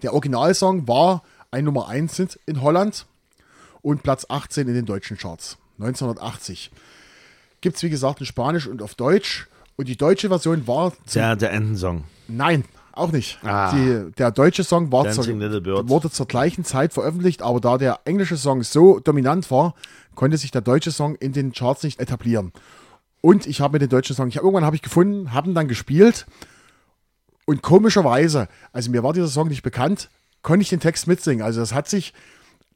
[0.02, 3.06] der Originalsong war ein Nummer 1 in Holland
[3.80, 5.56] und Platz 18 in den deutschen Charts.
[5.78, 6.70] 1980.
[7.60, 9.48] Gibt es, wie gesagt, in Spanisch und auf Deutsch.
[9.82, 10.92] Und die deutsche Version war.
[11.12, 12.04] Der, der Endensong.
[12.28, 13.40] Nein, auch nicht.
[13.42, 13.74] Ah.
[13.74, 18.36] Die, der deutsche Song war zur, wurde zur gleichen Zeit veröffentlicht, aber da der englische
[18.36, 19.74] Song so dominant war,
[20.14, 22.52] konnte sich der deutsche Song in den Charts nicht etablieren.
[23.22, 25.66] Und ich habe mir den deutschen Song, ich irgendwann habe ich gefunden, habe ihn dann
[25.66, 26.26] gespielt
[27.44, 30.10] und komischerweise, also mir war dieser Song nicht bekannt,
[30.42, 31.44] konnte ich den Text mitsingen.
[31.44, 32.14] Also das hat sich,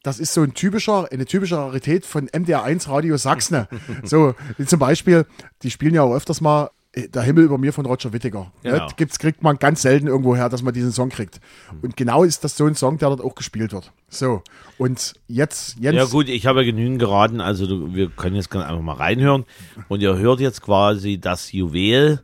[0.03, 3.65] das ist so ein typischer, eine typische Rarität von MDR1 Radio Sachsen.
[4.03, 5.25] so, wie zum Beispiel,
[5.63, 6.69] die spielen ja auch öfters mal
[7.05, 8.51] der Himmel über mir von Roger Whittaker.
[8.63, 8.75] Genau.
[8.75, 8.87] Ne?
[8.95, 11.39] Gibt's, kriegt man ganz selten irgendwo her, dass man diesen Song kriegt.
[11.81, 13.91] Und genau ist das so ein Song, der dort auch gespielt wird.
[14.09, 14.41] So,
[14.77, 18.81] und jetzt, Jens, Ja gut, ich habe ja genügend geraten, also wir können jetzt einfach
[18.81, 19.45] mal reinhören
[19.89, 22.21] und ihr hört jetzt quasi das Juwel,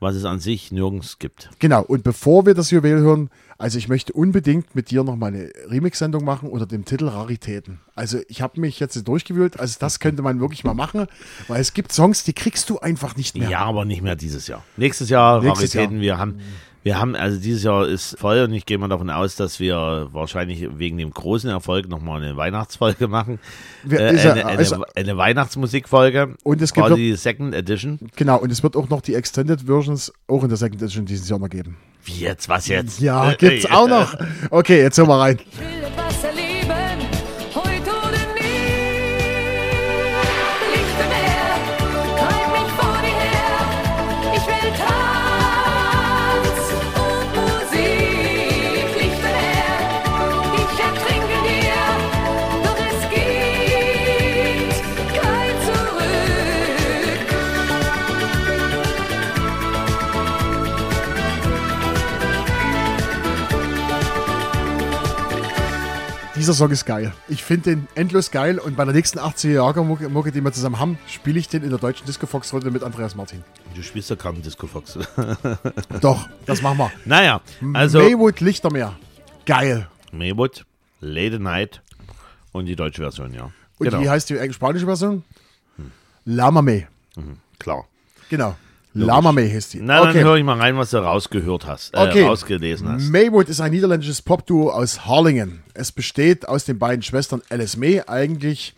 [0.00, 1.50] was es an sich nirgends gibt.
[1.58, 5.26] genau, und bevor wir das Juwel hören, also ich möchte unbedingt mit dir noch mal
[5.26, 7.78] eine Remix-Sendung machen unter dem Titel Raritäten.
[7.94, 11.06] Also ich habe mich jetzt durchgewühlt, also das könnte man wirklich mal machen,
[11.46, 13.50] weil es gibt Songs, die kriegst du einfach nicht mehr.
[13.50, 14.64] Ja, aber nicht mehr dieses Jahr.
[14.78, 16.40] Nächstes Jahr Nächstes Raritäten, wir haben
[16.82, 20.08] wir haben also dieses Jahr ist voll und ich gehe mal davon aus, dass wir
[20.12, 23.38] wahrscheinlich wegen dem großen Erfolg nochmal eine Weihnachtsfolge machen.
[23.84, 26.36] Wir- Äh, eine, eine, eine Weihnachtsmusikfolge.
[26.42, 27.98] Und es gibt quasi die Second Edition.
[28.16, 31.28] Genau, und es wird auch noch die Extended Versions auch in der Second Edition dieses
[31.28, 31.76] Jahr noch geben.
[32.04, 32.48] Wie jetzt?
[32.48, 33.00] Was jetzt?
[33.00, 34.14] Ja, Äh, gibt's auch noch.
[34.50, 35.38] Okay, jetzt hören wir rein.
[66.40, 67.12] Dieser Song ist geil.
[67.28, 70.50] Ich finde den endlos geil und bei der nächsten 80er Jahre Mucke, Mucke, die wir
[70.50, 73.44] zusammen haben, spiele ich den in der deutschen Disco Fox Runde mit Andreas Martin.
[73.74, 74.98] Du spielst ja kaum Disco Fox.
[76.00, 76.90] Doch, das machen wir.
[77.04, 77.42] naja,
[77.74, 78.96] also Maywood Lichtermeer.
[79.44, 79.86] Geil.
[80.12, 80.64] Maywood,
[81.02, 81.82] Late Night
[82.52, 83.50] und die deutsche Version, ja.
[83.76, 85.22] Und genau, wie heißt die spanische Version?
[86.24, 86.86] Lama May.
[87.58, 87.84] klar.
[88.30, 88.56] Genau.
[88.92, 89.80] Lama May heißt die.
[89.80, 92.24] Na, dann höre ich mal rein, was du rausgehört hast, äh, Okay.
[92.24, 93.04] rausgelesen hast.
[93.08, 95.62] Maywood ist ein niederländisches Popduo aus Harlingen.
[95.74, 98.74] Es besteht aus den beiden Schwestern Alice May, eigentlich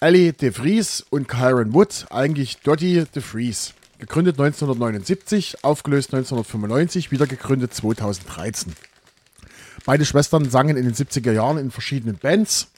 [0.00, 3.74] Ellie de Vries und Kyron Wood, eigentlich Dottie de Vries.
[3.98, 8.72] Gegründet 1979, aufgelöst 1995, wieder gegründet 2013.
[9.84, 12.68] Beide Schwestern sangen in den 70er Jahren in verschiedenen Bands.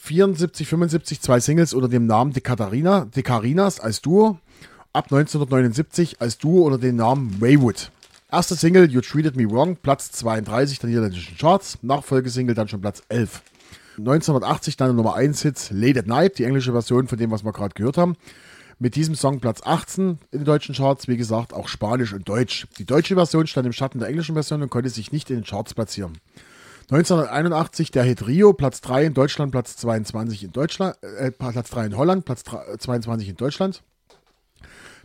[0.00, 4.38] 74, 75 zwei Singles unter dem Namen De Katharina, De Carinas als Duo.
[4.94, 7.90] Ab 1979 als Duo unter dem Namen Maywood.
[8.32, 11.78] Erste Single You Treated Me Wrong, Platz 32 der niederländischen Charts.
[11.82, 13.42] Nachfolgesingle dann schon Platz 11.
[13.98, 17.44] 1980 dann der Nummer 1 Hit Late at Night, die englische Version von dem, was
[17.44, 18.16] wir gerade gehört haben.
[18.78, 22.66] Mit diesem Song Platz 18 in den deutschen Charts, wie gesagt, auch Spanisch und Deutsch.
[22.78, 25.44] Die deutsche Version stand im Schatten der englischen Version und konnte sich nicht in den
[25.44, 26.16] Charts platzieren.
[26.90, 31.86] 1981 der Hit Rio, Platz 3 in Deutschland, Platz 22 in Deutschland, äh, Platz 3
[31.86, 33.82] in Holland, Platz 3, 22 in Deutschland.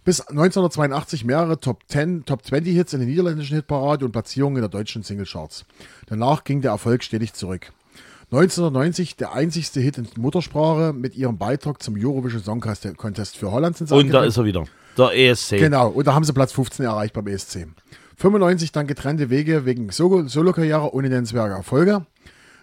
[0.04, 4.62] Bis 1982 mehrere Top 10, Top 20 Hits in der niederländischen Hitparade und Platzierungen in
[4.62, 5.66] der deutschen Singlecharts.
[6.08, 7.72] Danach ging der Erfolg stetig zurück.
[8.32, 13.78] 1990 der einzigste Hit in Muttersprache mit ihrem Beitrag zum Eurovision Song Contest für Holland
[13.78, 14.66] sind sie Und da ist er wieder.
[14.98, 15.52] Der ESC.
[15.58, 17.68] Genau, und da haben sie Platz 15 erreicht beim ESC.
[18.18, 22.06] 95 dann getrennte Wege wegen Solo- Solo-Karriere ohne nennenswerte Erfolge.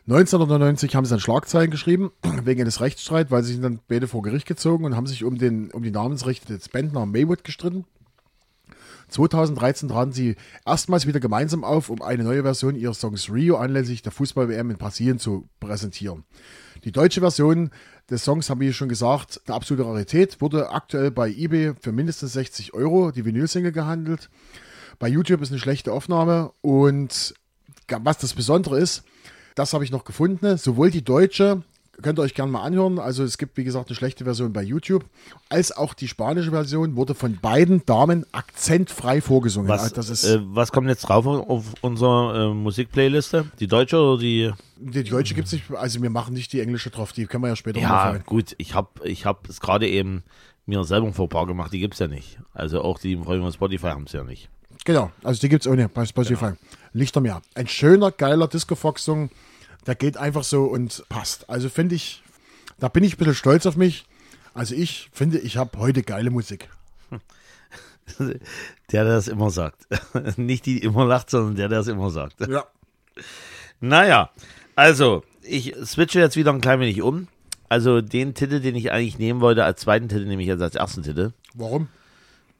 [0.07, 2.11] 1999 haben sie dann Schlagzeilen geschrieben,
[2.45, 5.39] wegen eines Rechtsstreits, weil sie sind dann beide vor Gericht gezogen und haben sich um,
[5.39, 7.85] den, um die Namensrechte des Bandner Maywood gestritten.
[9.09, 14.03] 2013 traten sie erstmals wieder gemeinsam auf, um eine neue Version ihres Songs Rio anlässlich
[14.03, 16.25] der Fußball-WM in Brasilien zu präsentieren.
[16.85, 17.71] Die deutsche Version
[18.09, 22.33] des Songs, haben wir schon gesagt, eine absolute Rarität, wurde aktuell bei eBay für mindestens
[22.33, 24.31] 60 Euro die Vinylsingle gehandelt.
[24.99, 27.35] Bei YouTube ist eine schlechte Aufnahme und
[27.89, 29.03] was das Besondere ist,
[29.55, 31.63] das habe ich noch gefunden, sowohl die deutsche,
[32.03, 34.63] könnt ihr euch gerne mal anhören, also es gibt wie gesagt eine schlechte Version bei
[34.63, 35.05] YouTube,
[35.49, 39.69] als auch die spanische Version wurde von beiden Damen akzentfrei vorgesungen.
[39.69, 43.47] Was, Also ist, äh, was kommt jetzt drauf auf unserer äh, Musikplayliste?
[43.59, 44.53] Die deutsche oder die?
[44.77, 47.49] die deutsche gibt es nicht, also wir machen nicht die englische drauf, die können wir
[47.49, 48.55] ja später Ja, gut.
[48.57, 50.23] Ich habe ich hab es gerade eben
[50.67, 51.73] mir selber paar gemacht.
[51.73, 52.39] Die gibt es ja nicht.
[52.55, 54.49] Also auch die Freunde von Spotify haben es ja nicht.
[54.85, 56.53] Genau, also die gibt es ohne bei Spotify.
[56.93, 57.43] Lichtermeer.
[57.55, 59.31] Ein schöner, geiler Disco-Fox-Song,
[59.87, 61.49] der geht einfach so und passt.
[61.49, 62.23] Also finde ich,
[62.79, 64.07] da bin ich ein bisschen stolz auf mich.
[64.55, 66.69] Also ich finde, ich habe heute geile Musik.
[68.19, 68.41] Der,
[68.91, 69.87] der das immer sagt.
[70.37, 72.41] Nicht die, die immer lacht, sondern der, der das immer sagt.
[72.41, 72.65] Ja.
[73.79, 74.31] Naja,
[74.75, 77.29] also, ich switche jetzt wieder ein klein wenig um.
[77.69, 80.75] Also, den Titel, den ich eigentlich nehmen wollte als zweiten Titel, nehme ich jetzt als
[80.75, 81.33] ersten Titel.
[81.55, 81.87] Warum?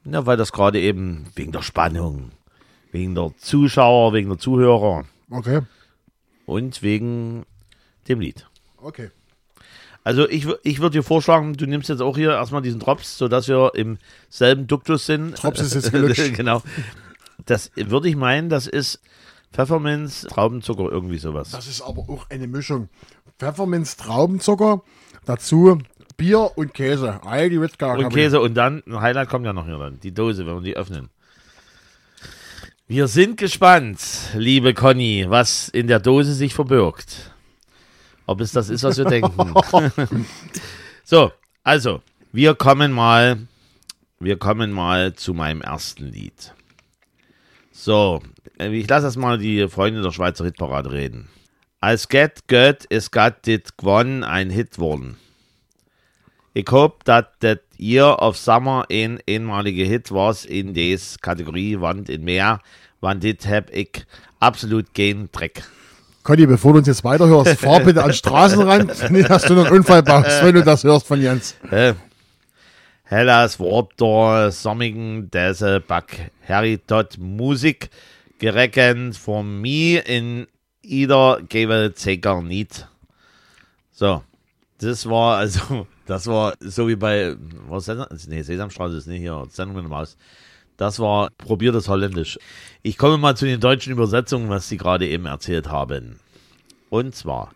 [0.03, 2.31] Ja, weil das gerade eben wegen der Spannung,
[2.91, 5.61] wegen der Zuschauer, wegen der Zuhörer Okay.
[6.45, 7.45] und wegen
[8.07, 8.47] dem Lied.
[8.77, 9.11] Okay.
[10.03, 13.17] Also ich, wür- ich würde dir vorschlagen, du nimmst jetzt auch hier erstmal diesen Drops,
[13.19, 15.41] sodass wir im selben Duktus sind.
[15.41, 16.33] Drops ist jetzt gelutscht.
[16.33, 16.63] genau.
[17.45, 18.99] Das würde ich meinen, das ist
[19.53, 21.51] Pfefferminz, Traubenzucker, irgendwie sowas.
[21.51, 22.89] Das ist aber auch eine Mischung.
[23.37, 24.81] Pfefferminz, Traubenzucker,
[25.25, 25.77] dazu
[26.21, 27.19] Bier und Käse.
[27.25, 27.97] Heidi Wittgar.
[27.97, 30.61] Und Käse und dann, ein Highlight kommt ja noch hier dann, die Dose, wenn wir
[30.61, 31.09] die öffnen.
[32.87, 33.99] Wir sind gespannt,
[34.35, 37.33] liebe Conny, was in der Dose sich verbirgt.
[38.27, 39.51] Ob es das ist, was wir denken.
[41.03, 41.31] so,
[41.63, 43.39] also, wir kommen mal,
[44.19, 46.53] wir kommen mal zu meinem ersten Lied.
[47.71, 48.21] So,
[48.59, 51.29] äh, ich lasse erst mal die Freunde der Schweizer Hitparade reden.
[51.79, 55.17] Als Get Gött ist Gat dit gewonnen ein Hit worden.
[56.53, 62.09] Ich hoffe, dass das ihr auf Sommer ein einmalige Hit was in des Kategorie Wand
[62.09, 62.59] in mehr,
[62.99, 64.05] wann dit hab ich
[64.39, 65.63] absolut keinen Dreck.
[66.23, 69.11] Conny, bevor du uns jetzt weiterhörst, fahr bitte an Straßenrand.
[69.11, 71.55] Nicht, dass du noch einen Unfall baust, wenn du das hörst von Jens.
[73.03, 77.89] Hellas Wort der sommigen diese Back Harry Todd Musik
[78.39, 80.47] gereckend von mir in
[80.81, 82.87] jeder gebe Zeker nicht.
[83.91, 84.23] So,
[84.79, 87.35] das war also, das war so wie bei,
[87.67, 90.17] was Sesam, nee, Sesamstraße ist nicht hier, Sendung mit dem Maus.
[90.77, 92.39] Das war probiertes Holländisch.
[92.81, 96.19] Ich komme mal zu den deutschen Übersetzungen, was Sie gerade eben erzählt haben.
[96.89, 97.53] Und zwar,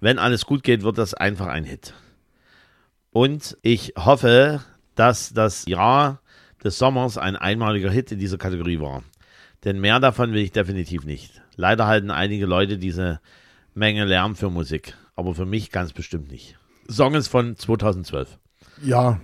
[0.00, 1.94] wenn alles gut geht, wird das einfach ein Hit.
[3.10, 4.60] Und ich hoffe,
[4.96, 6.20] dass das Jahr
[6.64, 9.04] des Sommers ein einmaliger Hit in dieser Kategorie war.
[9.64, 11.40] Denn mehr davon will ich definitiv nicht.
[11.56, 13.20] Leider halten einige Leute diese
[13.74, 14.96] Menge Lärm für Musik.
[15.14, 16.56] Aber für mich ganz bestimmt nicht.
[16.88, 18.38] Song ist von 2012.
[18.82, 19.20] Ja.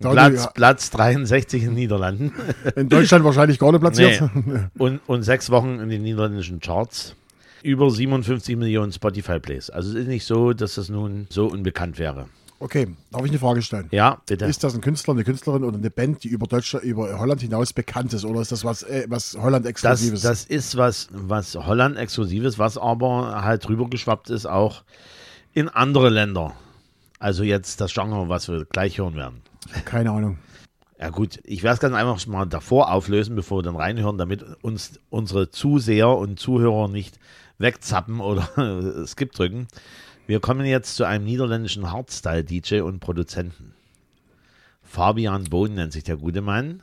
[0.00, 2.32] Platz, du Platz 63 in den Niederlanden.
[2.76, 4.22] in Deutschland wahrscheinlich gar nicht platziert.
[4.78, 7.14] Und, und sechs Wochen in den niederländischen Charts.
[7.62, 9.70] Über 57 Millionen Spotify-Plays.
[9.70, 12.26] Also es ist nicht so, dass das nun so unbekannt wäre.
[12.58, 13.88] Okay, darf ich eine Frage stellen?
[13.90, 14.46] Ja, bitte.
[14.46, 17.74] Ist das ein Künstler, eine Künstlerin oder eine Band, die über Deutschland, über Holland hinaus
[17.74, 18.24] bekannt ist?
[18.24, 22.78] Oder ist das was, äh, was Holland Das, das ist was, was Holland exklusives, was
[22.78, 24.84] aber halt rübergeschwappt ist auch
[25.52, 26.54] in andere Länder.
[27.18, 29.42] Also jetzt das Genre, was wir gleich hören werden.
[29.84, 30.38] Keine Ahnung.
[30.98, 34.42] Ja gut, ich werde es ganz einfach mal davor auflösen, bevor wir dann reinhören, damit
[34.62, 37.18] uns unsere Zuseher und Zuhörer nicht
[37.58, 39.68] wegzappen oder Skip drücken.
[40.26, 43.74] Wir kommen jetzt zu einem niederländischen Hardstyle-DJ und Produzenten.
[44.82, 46.82] Fabian Bohn nennt sich der gute Mann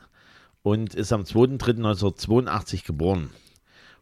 [0.62, 3.30] und ist am 2.3.1982 geboren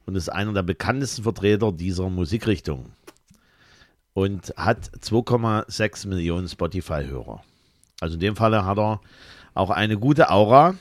[0.05, 2.92] und ist einer der bekanntesten Vertreter dieser Musikrichtung
[4.14, 7.42] und hat 2,6 Millionen Spotify-Hörer.
[8.01, 9.01] Also in dem Falle hat er
[9.55, 10.75] auch eine gute Aura.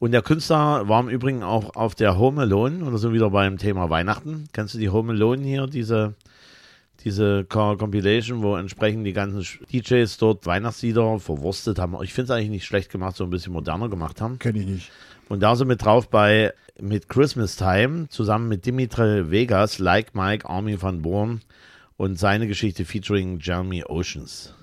[0.00, 3.58] Und der Künstler war im Übrigen auch auf der Home Alone oder so wieder beim
[3.58, 4.48] Thema Weihnachten.
[4.52, 6.14] Kennst du die Home Alone hier, diese,
[7.04, 11.96] diese Co- Compilation, wo entsprechend die ganzen DJs dort Weihnachtslieder verwurstet haben?
[12.02, 14.38] Ich finde es eigentlich nicht schlecht gemacht, so ein bisschen moderner gemacht haben.
[14.38, 14.90] Kenne ich nicht.
[15.28, 20.48] Und da sind mit drauf bei mit Christmas Time zusammen mit Dimitri Vegas, Like Mike,
[20.48, 21.40] Armin van Born
[21.98, 24.54] und seine Geschichte featuring Jeremy Oceans.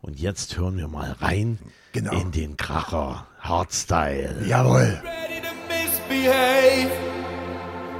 [0.00, 1.58] Und jetzt hören wir mal rein
[1.92, 2.12] Genau.
[2.12, 4.46] in den Kracher Hardstyle.
[4.46, 5.02] Jawohl.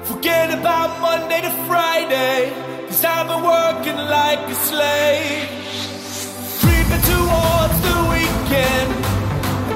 [0.04, 2.52] Forget about Monday to Friday,
[2.88, 5.48] cause I've been working like a slave.
[6.60, 8.90] Creeping towards the weekend,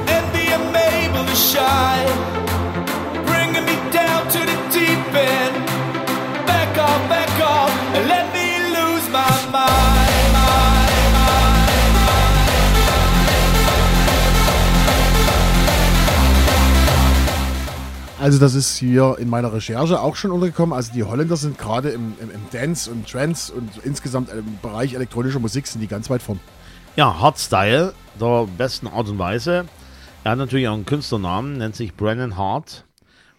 [0.09, 2.44] envy I'm able to shine.
[18.25, 20.73] Also das ist hier in meiner Recherche auch schon untergekommen.
[20.73, 24.95] Also die Holländer sind gerade im, im, im Dance und Trance und insgesamt im Bereich
[24.95, 26.41] elektronischer Musik sind die ganz weit vorn.
[26.97, 29.67] Ja, Hardstyle, der besten Art und Weise.
[30.25, 32.87] Er hat natürlich auch einen Künstlernamen, nennt sich Brennan Hart.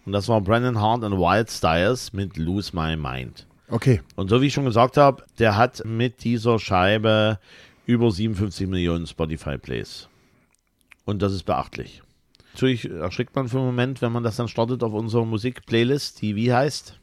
[0.05, 3.47] Und das war Brennan Hart and Wild Styles mit Lose My Mind.
[3.69, 4.03] Okay.
[4.15, 7.39] Und so wie ich schon gesagt habe, der hat mit dieser Scheibe
[7.87, 10.09] über 57 Millionen Spotify-Plays.
[11.05, 12.03] Und das ist beachtlich.
[12.55, 16.37] Natürlich erschrickt man für einen Moment, wenn man das dann startet auf unserer Musik-Playlist, die
[16.37, 16.97] wie heißt?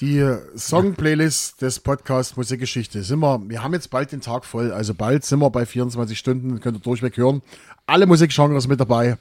[0.00, 4.94] Die Song-Playlist des Podcasts Musikgeschichte sind wir, wir haben jetzt bald den Tag voll, also
[4.94, 7.42] bald sind wir bei 24 Stunden, könnt ihr durchweg hören.
[7.84, 9.18] Alle Musikgenres mit dabei.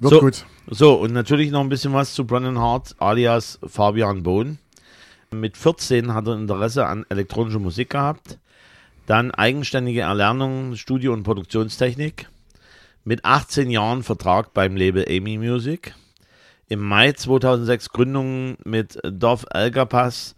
[0.00, 0.20] Wird So.
[0.20, 0.44] gut.
[0.66, 4.58] So, und natürlich noch ein bisschen was zu Brennan Hart alias Fabian Bohn.
[5.30, 8.36] Mit 14 hat er Interesse an elektronischer Musik gehabt.
[9.06, 12.28] Dann eigenständige Erlernung, Studio- und Produktionstechnik.
[13.04, 15.94] Mit 18 Jahren Vertrag beim Label Amy Music.
[16.68, 20.34] Im Mai 2006 Gründung mit Dov Elgapas,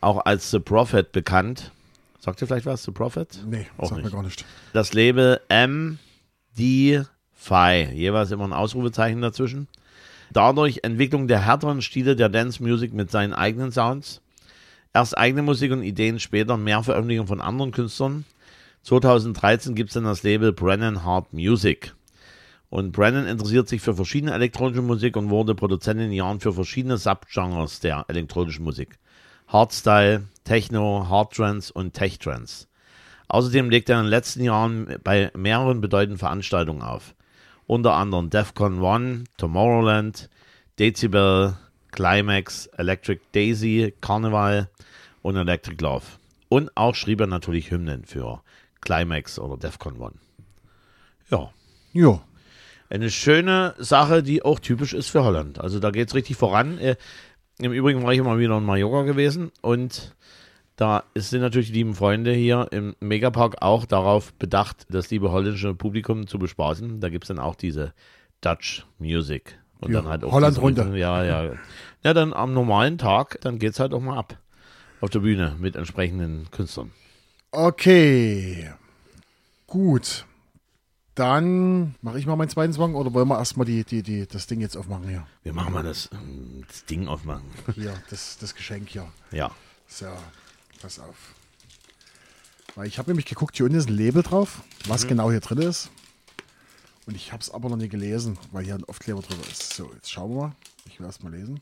[0.00, 1.70] auch als The Prophet bekannt.
[2.18, 3.40] Sagt ihr vielleicht was, The Prophet?
[3.46, 4.12] Nee, Auch sagt mir nicht.
[4.14, 4.44] gar nicht.
[4.72, 9.68] das Label MD Phi, jeweils immer ein Ausrufezeichen dazwischen.
[10.32, 14.20] Dadurch Entwicklung der härteren Stile der Dance Music mit seinen eigenen Sounds.
[14.92, 18.24] Erst eigene Musik und Ideen, später mehr Veröffentlichungen von anderen Künstlern.
[18.82, 21.94] 2013 gibt es dann das Label Brennan Hart Music.
[22.70, 26.98] Und Brennan interessiert sich für verschiedene elektronische Musik und wurde Produzent in Jahren für verschiedene
[26.98, 28.98] Subgenres der elektronischen Musik.
[29.48, 32.66] Hardstyle, Techno, Hardtrance und Tech-Trance.
[33.28, 37.14] Außerdem legt er in den letzten Jahren bei mehreren bedeutenden Veranstaltungen auf.
[37.66, 40.28] Unter anderem DEFCON 1, Tomorrowland,
[40.78, 41.56] Dezibel,
[41.90, 44.68] Climax, Electric Daisy, Carnival
[45.22, 46.04] und Electric Love.
[46.50, 48.42] Und auch schrieb er natürlich Hymnen für
[48.80, 50.14] Climax oder DEFCON 1.
[51.30, 51.50] Ja,
[51.92, 52.20] Jo.
[52.90, 55.60] Eine schöne Sache, die auch typisch ist für Holland.
[55.60, 56.78] Also da geht es richtig voran.
[56.78, 56.96] Äh,
[57.60, 60.14] Im Übrigen war ich immer wieder in Mallorca gewesen und
[60.76, 65.74] da sind natürlich die lieben Freunde hier im Megapark auch darauf bedacht, das liebe holländische
[65.74, 67.00] Publikum zu bespaßen.
[67.00, 67.92] Da gibt es dann auch diese
[68.40, 69.58] Dutch Music.
[69.80, 70.84] Und Ja, dann halt auch Holland-Runde.
[70.84, 71.52] diese- Ja, ja.
[72.04, 74.38] Ja, dann am normalen Tag, dann geht es halt auch mal ab.
[75.00, 76.92] Auf der Bühne mit entsprechenden Künstlern.
[77.50, 78.70] Okay.
[79.66, 80.24] Gut.
[81.18, 84.46] Dann mache ich mal meinen zweiten Song oder wollen wir erstmal die, die, die, das
[84.46, 85.26] Ding jetzt aufmachen hier?
[85.42, 87.42] Wir machen mal das, ähm, das Ding aufmachen.
[87.74, 89.04] Hier, das, das Geschenk hier.
[89.32, 89.50] Ja.
[89.88, 90.06] So,
[90.80, 91.16] pass auf.
[92.76, 95.08] Weil ich habe nämlich geguckt, hier unten ist ein Label drauf, was Mhm.
[95.08, 95.90] genau hier drin ist.
[97.06, 99.74] Und ich habe es aber noch nie gelesen, weil hier ein Aufkleber drüber ist.
[99.74, 100.52] So, jetzt schauen wir mal.
[100.84, 101.60] Ich will erst mal lesen.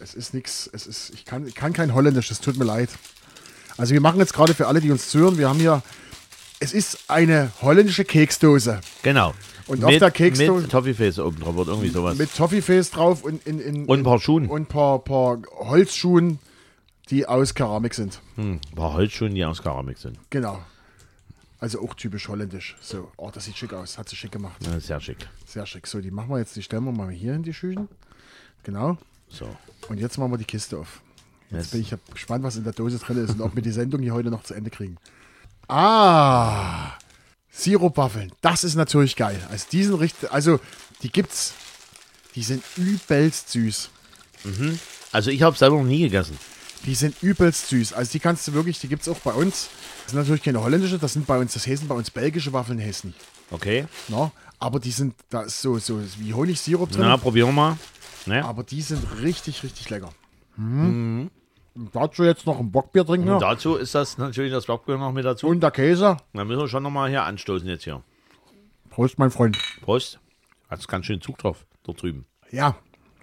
[0.00, 2.90] es ist nichts, es ist, ich kann, ich kann kein Holländisch, es tut mir leid.
[3.78, 5.82] Also wir machen jetzt gerade für alle, die uns zuhören, wir haben hier,
[6.60, 9.34] es ist eine holländische Keksdose Genau.
[9.66, 12.18] Und auf der Keksdose- Mit Toffeeface oben drauf oder irgendwie sowas.
[12.18, 14.48] mit Toffeeface drauf und in, in, Und ein paar Schuhen.
[14.48, 16.38] und ein paar, paar Holzschuhen,
[17.08, 18.20] die aus Keramik sind.
[18.36, 20.18] Hm, ein paar Holzschuhen, die aus Keramik sind.
[20.30, 20.60] Genau.
[21.60, 22.76] Also auch typisch holländisch.
[22.80, 23.96] So, oh, das sieht schick aus.
[23.98, 24.56] Hat sie schick gemacht.
[24.66, 25.18] Ist sehr schick.
[25.46, 25.86] Sehr schick.
[25.86, 27.88] So, die machen wir jetzt, die stellen wir mal hier in die Schüchen.
[28.64, 28.96] Genau.
[29.28, 29.46] So.
[29.88, 31.00] Und jetzt machen wir die Kiste auf.
[31.50, 31.70] Jetzt Yes.
[31.72, 34.14] bin ich gespannt, was in der Dose drin ist und ob wir die Sendung hier
[34.14, 34.96] heute noch zu Ende kriegen.
[35.70, 36.98] Ah,
[37.50, 38.32] Sirupwaffeln.
[38.40, 39.40] Das ist natürlich geil.
[39.50, 40.58] Also diesen richtig, also
[41.02, 41.54] die gibt's.
[42.34, 43.90] Die sind übelst süß.
[45.12, 46.38] Also ich habe selber noch nie gegessen.
[46.86, 47.92] Die sind übelst süß.
[47.92, 49.68] Also die kannst du wirklich, die gibt's auch bei uns.
[50.04, 52.80] Das sind natürlich keine holländische, das sind bei uns, das heißen bei uns belgische Waffeln
[52.80, 53.14] heißen.
[53.50, 53.86] Okay.
[54.08, 54.32] No?
[54.58, 57.02] Aber die sind, da ist so, so wie Honigsirup drin.
[57.02, 57.78] Na, probieren wir mal.
[58.26, 58.44] Ne?
[58.44, 60.10] Aber die sind richtig, richtig lecker.
[60.56, 60.84] Mhm.
[60.84, 61.30] Und
[61.92, 63.28] dazu jetzt noch ein Bockbier trinken.
[63.30, 65.46] Und dazu ist das natürlich das Blockbier noch mit dazu.
[65.48, 66.16] und der Käse.
[66.32, 68.02] Dann müssen wir schon nochmal hier anstoßen jetzt hier.
[68.90, 69.58] Prost, mein Freund.
[69.82, 70.18] Prost.
[70.68, 72.26] Hat ganz schön Zug drauf, dort drüben.
[72.50, 72.76] Ja,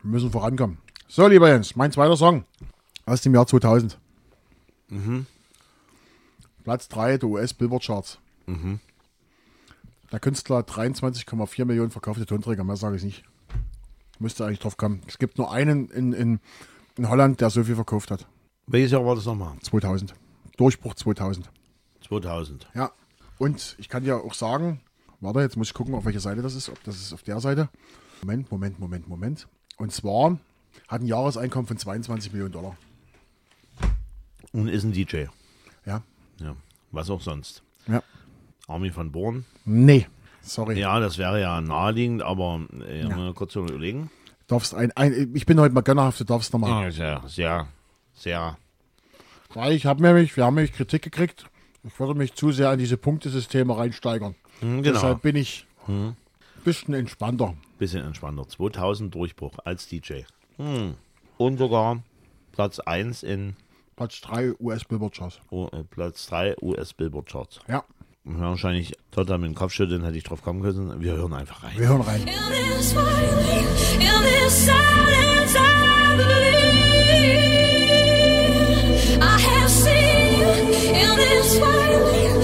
[0.04, 0.78] wir müssen vorankommen.
[1.08, 2.44] So, lieber Jens, mein zweiter Song
[3.06, 3.98] aus dem Jahr 2000.
[6.64, 8.20] Platz 3 der US-Billboard Charts.
[10.12, 13.24] Der Künstler hat 23,4 Millionen verkaufte Tonträger, mehr sage ich nicht.
[14.20, 15.02] Müsste eigentlich drauf kommen.
[15.08, 16.40] Es gibt nur einen in, in,
[16.98, 18.26] in Holland, der so viel verkauft hat.
[18.68, 19.54] Welches Jahr war das nochmal?
[19.62, 20.14] 2000.
[20.58, 21.50] Durchbruch 2000.
[22.06, 22.68] 2000.
[22.76, 22.92] Ja.
[23.38, 24.82] Und ich kann dir auch sagen,
[25.22, 26.70] warte, jetzt muss ich gucken, auf welcher Seite das ist.
[26.70, 27.70] Ob das ist auf der Seite.
[28.22, 29.48] Moment, Moment, Moment, Moment.
[29.78, 30.38] Und zwar
[30.90, 32.76] hat ein Jahreseinkommen von 22 Millionen Dollar.
[34.52, 35.26] Und ist ein DJ.
[35.86, 36.02] Ja.
[36.40, 36.56] Ja.
[36.92, 37.64] Was auch sonst.
[37.88, 38.04] Ja.
[38.68, 39.46] Armin van Born.
[39.64, 40.08] Nee.
[40.42, 40.80] Sorry.
[40.80, 44.10] Ja, das wäre ja naheliegend, aber äh, mal kurz überlegen.
[44.48, 46.88] Darfst ein, ein, ich bin heute mal gönnerhaft, du darfst nochmal.
[46.88, 47.68] Ah, sehr, sehr,
[48.18, 48.58] sehr.
[49.54, 51.46] Weil ich habe nämlich, wir haben nämlich Kritik gekriegt.
[51.84, 54.36] Ich würde mich zu sehr an diese Punktesysteme reinsteigern.
[54.60, 54.96] Hm, genau.
[54.96, 56.18] Deshalb bin ich ein
[56.66, 57.56] bisschen entspannter.
[57.78, 58.48] Bisschen entspannter.
[58.48, 60.22] 2000 Durchbruch als DJ.
[60.58, 60.96] Hm.
[61.38, 62.04] Und sogar
[62.52, 63.56] Platz 1 in
[63.96, 65.40] Platz 3 US-Billboard-Charts.
[65.50, 67.60] oh, äh, Platz 3 US Billboard Charts.
[67.68, 67.84] Ja,
[68.30, 71.00] Wahrscheinlich total mit dem Kopf schütteln, hätte ich drauf kommen können.
[71.02, 71.78] Wir hören einfach rein.
[71.78, 72.22] wir hören rein.
[72.22, 72.28] In
[74.24, 74.68] this
[81.18, 82.37] this violence,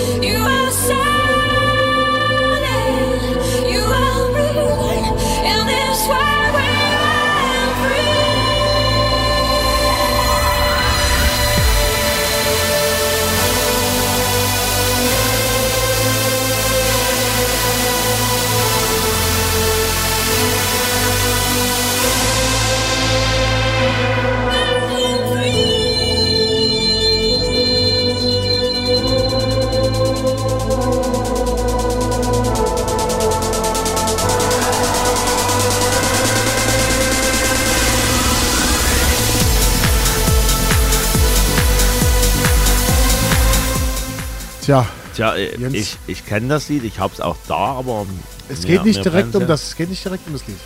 [44.64, 45.74] Tja, Tja, äh, Jens.
[45.74, 48.06] ich, ich kenne das Lied, ich hab's auch da, aber.
[48.50, 49.48] es geht nicht mir direkt um ja.
[49.48, 50.58] das, es geht nicht direkt um das Lied.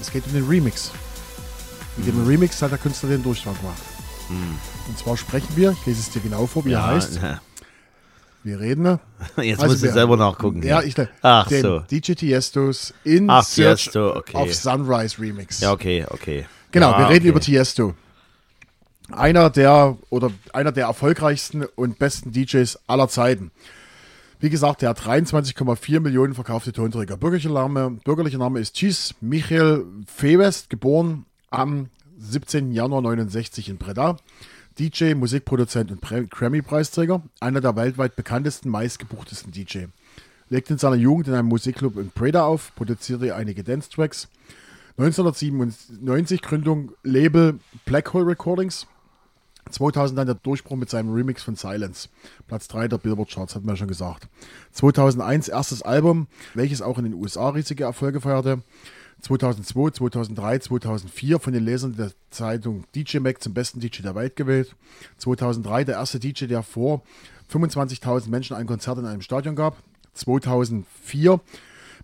[0.00, 0.90] Es geht um den Remix.
[1.96, 3.80] Mit dem Remix hat der Künstler den Durchschlag gemacht.
[4.28, 7.18] Und zwar sprechen wir, ich lese es dir genau vor, wie er Ja, heißt.
[8.42, 8.82] Wir reden.
[8.82, 9.00] ne?
[9.42, 10.62] Jetzt Also musst du wir- selber nachgucken.
[10.62, 11.78] Ja, ich Ach den so.
[11.90, 14.36] DJ Tiestos in Ach, Search Tiesto, okay.
[14.36, 15.60] of Sunrise Remix.
[15.60, 16.46] Ja, okay, okay.
[16.70, 17.28] Genau, ja, wir reden okay.
[17.28, 17.94] über Tiesto.
[19.12, 23.50] Einer der oder einer der erfolgreichsten und besten DJs aller Zeiten.
[24.40, 27.16] Wie gesagt, der hat 23,4 Millionen verkaufte Tonträger.
[27.16, 31.88] Bürgerlicher Name, bürgerlicher Name ist Cheese Michael Fewest, geboren am
[32.18, 32.72] 17.
[32.72, 34.16] Januar 69 in Breda.
[34.78, 37.22] DJ, Musikproduzent und Pre- Grammy-Preisträger.
[37.40, 39.86] Einer der weltweit bekanntesten, meistgebuchtesten DJ.
[40.50, 44.28] Legte in seiner Jugend in einem Musikclub in Breda auf, produzierte einige Dance-Tracks.
[44.98, 48.86] 1997 Gründung Label Black Hole Recordings.
[49.70, 52.08] 2000 dann der Durchbruch mit seinem Remix von Silence.
[52.46, 54.28] Platz 3 der Billboard Charts, hatten wir ja schon gesagt.
[54.72, 58.62] 2001 erstes Album, welches auch in den USA riesige Erfolge feierte.
[59.22, 64.36] 2002, 2003, 2004 von den Lesern der Zeitung DJ Mag zum besten DJ der Welt
[64.36, 64.76] gewählt.
[65.18, 67.02] 2003 der erste DJ, der vor
[67.50, 69.76] 25.000 Menschen ein Konzert in einem Stadion gab.
[70.14, 71.40] 2004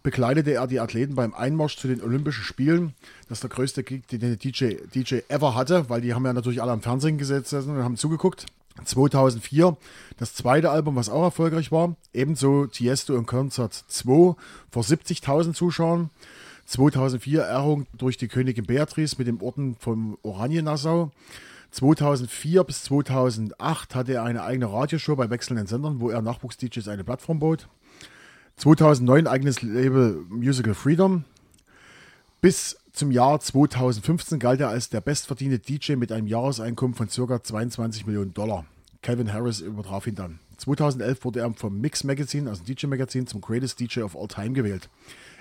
[0.03, 2.95] bekleidete er die Athleten beim Einmarsch zu den Olympischen Spielen.
[3.29, 6.33] Das ist der größte Gig, den der DJ, DJ ever hatte, weil die haben ja
[6.33, 8.47] natürlich alle am Fernsehen gesessen und haben zugeguckt.
[8.85, 9.77] 2004
[10.19, 11.95] das zweite Album, was auch erfolgreich war.
[12.13, 14.35] Ebenso Tiesto im Konzert 2
[14.71, 16.11] vor 70.000 Zuschauern.
[16.67, 21.11] 2004 Ehrung durch die Königin Beatrice mit dem Orden vom Oraniennassau.
[21.73, 27.05] 2004 bis 2008 hatte er eine eigene Radioshow bei wechselnden Sendern, wo er Nachwuchs-DJs eine
[27.05, 27.69] Plattform bot.
[28.63, 31.25] 2009 eigenes Label Musical Freedom.
[32.41, 37.43] Bis zum Jahr 2015 galt er als der bestverdiente DJ mit einem Jahreseinkommen von ca.
[37.43, 38.65] 22 Millionen Dollar.
[39.03, 40.39] Calvin Harris übertraf ihn dann.
[40.59, 44.53] 2011 wurde er vom Mix Magazine, also DJ Magazine, zum Greatest DJ of All Time
[44.53, 44.89] gewählt.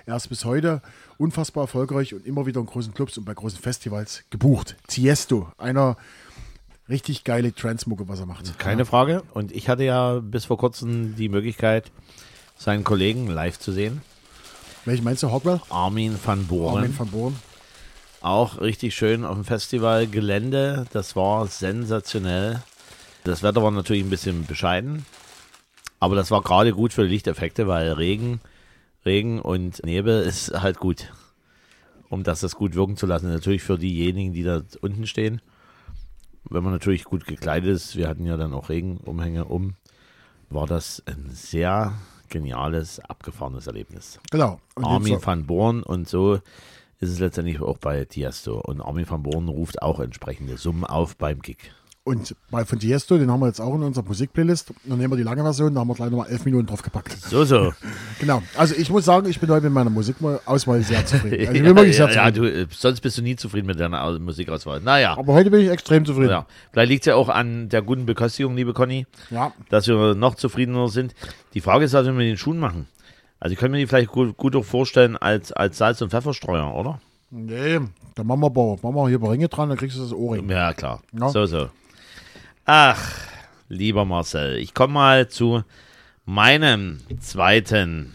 [0.04, 0.82] Er ist bis heute
[1.16, 4.74] unfassbar erfolgreich und immer wieder in großen Clubs und bei großen Festivals gebucht.
[4.88, 5.96] Tiesto, einer
[6.88, 8.58] richtig geile Transmucke, was er macht.
[8.58, 9.22] Keine Frage.
[9.32, 11.92] Und ich hatte ja bis vor kurzem die Möglichkeit,
[12.62, 14.02] seinen Kollegen live zu sehen.
[14.84, 15.60] Welchen meinst du, Hardwell?
[15.70, 16.76] Armin van Boren.
[16.76, 17.36] Armin van Boren.
[18.20, 20.86] Auch richtig schön auf dem Festivalgelände.
[20.92, 22.62] Das war sensationell.
[23.24, 25.04] Das Wetter war natürlich ein bisschen bescheiden.
[25.98, 28.40] Aber das war gerade gut für Lichteffekte, weil Regen,
[29.04, 31.12] Regen und Nebel ist halt gut.
[32.08, 33.32] Um das das gut wirken zu lassen.
[33.32, 35.40] Natürlich für diejenigen, die da unten stehen.
[36.44, 39.74] Wenn man natürlich gut gekleidet ist, wir hatten ja dann auch Regenumhänge um,
[40.50, 41.94] war das ein sehr
[42.32, 44.18] geniales, abgefahrenes Erlebnis.
[44.30, 44.58] Genau.
[44.74, 46.34] Und Armin jetzt- van Born und so
[46.98, 48.60] ist es letztendlich auch bei Tiesto.
[48.60, 51.58] Und Armin van Born ruft auch entsprechende Summen auf beim Gig.
[52.04, 54.72] Und bei von Tiesto, den haben wir jetzt auch in unserer Musikplaylist.
[54.84, 57.12] Dann nehmen wir die lange Version, da haben wir gleich nochmal elf Minuten drauf gepackt.
[57.12, 57.72] So, so.
[58.18, 58.42] Genau.
[58.56, 61.38] Also ich muss sagen, ich bin heute mit meiner Musikauswahl sehr zufrieden.
[61.46, 62.54] Also ich bin wirklich sehr ja, ja, zufrieden.
[62.54, 64.80] du, äh, sonst bist du nie zufrieden mit deiner Au- Musikauswahl.
[64.80, 65.16] Naja.
[65.16, 66.30] Aber heute bin ich extrem zufrieden.
[66.30, 66.46] Ja.
[66.72, 69.52] Vielleicht liegt es ja auch an der guten Beköstigung, liebe Conny, Ja.
[69.70, 71.14] dass wir noch zufriedener sind.
[71.54, 72.88] Die Frage ist, was wir mit den Schuhen machen.
[73.38, 76.74] Also ich könnte mir die vielleicht gut, gut auch vorstellen als, als Salz- und Pfefferstreuer,
[76.74, 77.00] oder?
[77.30, 77.78] Nee,
[78.16, 80.48] dann machen wir, machen wir hier ein paar Ringe dran, dann kriegst du das Ohrring.
[80.50, 81.00] Ja, klar.
[81.18, 81.28] Ja.
[81.28, 81.68] So, so.
[82.64, 83.00] Ach,
[83.68, 85.62] lieber Marcel, ich komme mal zu
[86.24, 88.14] meinem zweiten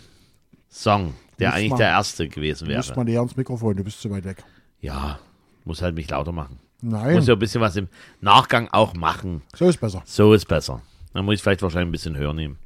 [0.69, 2.99] Song, der Muss eigentlich man- der erste gewesen Du musst wäre.
[2.99, 4.43] mal näher ans Mikrofon, du bist zu weit weg.
[4.79, 5.19] Ja,
[5.65, 6.59] muss halt mich lauter machen.
[6.81, 7.87] Nein, Muss ja ein bisschen was im
[8.21, 9.41] Nachgang auch machen.
[9.55, 10.03] so ist besser.
[10.05, 10.81] So ist besser.
[11.13, 12.57] Dann muss ich vielleicht wahrscheinlich ein bisschen höher nehmen.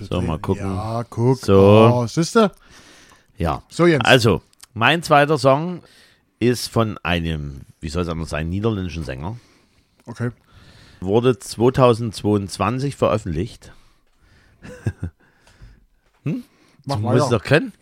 [0.00, 0.64] So, mal gucken.
[0.64, 1.38] Ja, guck.
[1.38, 1.90] So.
[1.92, 2.50] Oh, siehst du?
[3.36, 3.62] Ja.
[3.68, 4.04] So, Jens.
[4.04, 4.42] Also,
[4.72, 5.82] mein zweiter Song
[6.38, 9.36] ist von einem, wie soll es anders sein, niederländischen Sänger.
[10.06, 10.30] Okay.
[11.00, 13.72] Wurde 2022 veröffentlicht.
[16.24, 17.38] Mach Du musst es weiter.
[17.38, 17.72] doch können.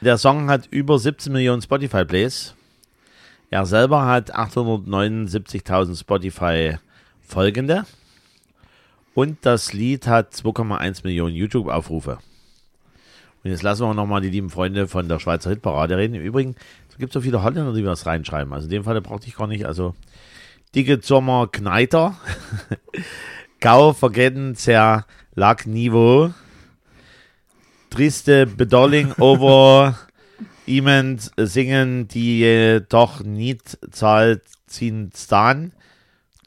[0.00, 2.54] Der Song hat über 17 Millionen Spotify-Plays.
[3.50, 7.84] Er selber hat 879.000 Spotify-Folgende.
[9.14, 12.18] Und das Lied hat 2,1 Millionen YouTube-Aufrufe.
[13.42, 16.14] Und jetzt lassen wir nochmal die lieben Freunde von der Schweizer Hitparade reden.
[16.14, 16.54] Im Übrigen,
[16.88, 18.52] es gibt so viele Holländer, die was reinschreiben.
[18.52, 19.64] Also in dem Fall brauchte ich gar nicht.
[19.66, 19.94] Also,
[20.74, 22.14] Dicke Sommer Kneiter.
[23.60, 25.04] Gau vergessen sehr
[25.34, 26.32] lag Niveau.
[27.90, 29.98] Triste Bedolling over
[30.66, 35.72] jemand singen, die doch nicht zahlt ziehen stan.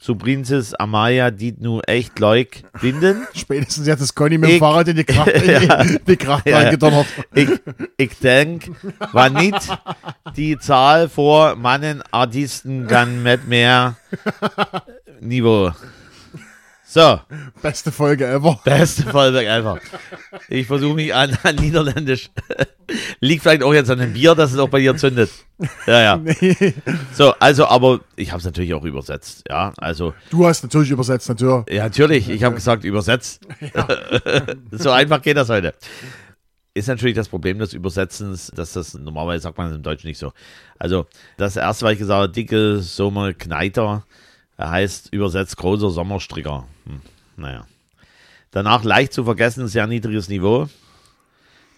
[0.04, 3.26] Zu Prinzess Amaya, die nu echt leuk binden.
[3.34, 6.58] Spätestens jetzt ist Conny mit dem Ich- Fahrrad in die Kraft, in die Kraft Ja,
[6.58, 7.06] reingedonnert.
[7.34, 7.48] Ich,
[7.96, 8.70] ich denk,
[9.12, 9.56] war nicht
[10.36, 13.96] die Zahl vor Mannen Artisten kann mit mehr
[15.20, 15.72] Niveau.
[16.94, 17.18] So,
[17.60, 18.60] Beste Folge ever.
[18.62, 19.80] beste Vollwerk einfach.
[20.48, 22.30] Ich versuche mich an, an Niederländisch.
[23.20, 25.28] Liegt vielleicht auch jetzt an dem Bier, dass es auch bei dir zündet.
[25.88, 26.16] Ja, ja.
[26.22, 26.72] Nee.
[27.12, 29.42] So, also, aber ich habe es natürlich auch übersetzt.
[29.48, 31.64] Ja, also, Du hast natürlich übersetzt, natürlich.
[31.68, 32.28] ja, natürlich.
[32.28, 33.40] Ich habe gesagt, übersetzt.
[34.70, 35.74] so einfach geht das heute.
[36.74, 40.32] Ist natürlich das Problem des Übersetzens, dass das normalerweise sagt man im Deutschen nicht so.
[40.78, 41.06] Also,
[41.38, 44.04] das erste, was ich gesagt habe, dicke Sommerkneiter,
[44.56, 46.68] heißt übersetzt großer Sommerstricker.
[46.86, 47.00] Hm,
[47.36, 47.66] naja.
[48.50, 50.68] Danach leicht zu vergessen, sehr niedriges Niveau.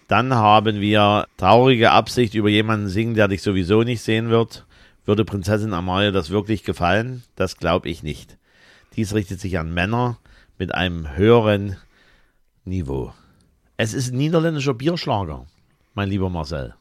[0.09, 4.65] Dann haben wir traurige Absicht über jemanden singen, der dich sowieso nicht sehen wird.
[5.05, 7.23] Würde Prinzessin Amalia das wirklich gefallen?
[7.35, 8.37] Das glaube ich nicht.
[8.95, 10.19] Dies richtet sich an Männer
[10.59, 11.77] mit einem höheren
[12.65, 13.13] Niveau.
[13.77, 15.47] Es ist ein niederländischer Bierschlager,
[15.95, 16.75] mein lieber Marcel.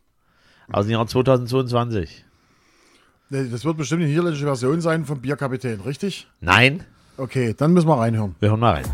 [0.72, 2.26] Aus dem Jahr 2022.
[3.30, 6.28] Nee, Das wird bestimmt die niederländische Version sein vom Bierkapitän, richtig?
[6.40, 6.84] Nein,
[7.18, 8.36] Okay, dann müssen wir reinhören.
[8.40, 8.86] wir hören mal rein.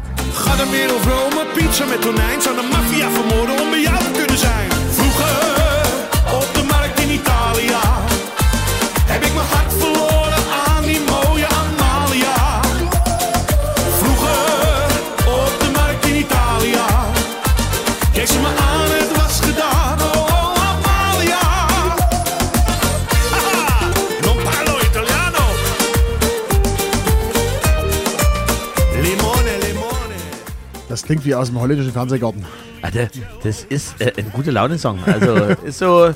[0.72, 2.42] Wereld Rome, pizza met tonijn.
[2.42, 3.91] Zou de maffia vermoorden om bij jou
[31.12, 32.46] klingt wie aus dem holländischen Fernsehgarten.
[32.82, 33.10] Ah, der-
[33.44, 35.00] Das ist äh, ein gute Laune-Song.
[35.06, 35.36] Also
[35.66, 36.14] ist so.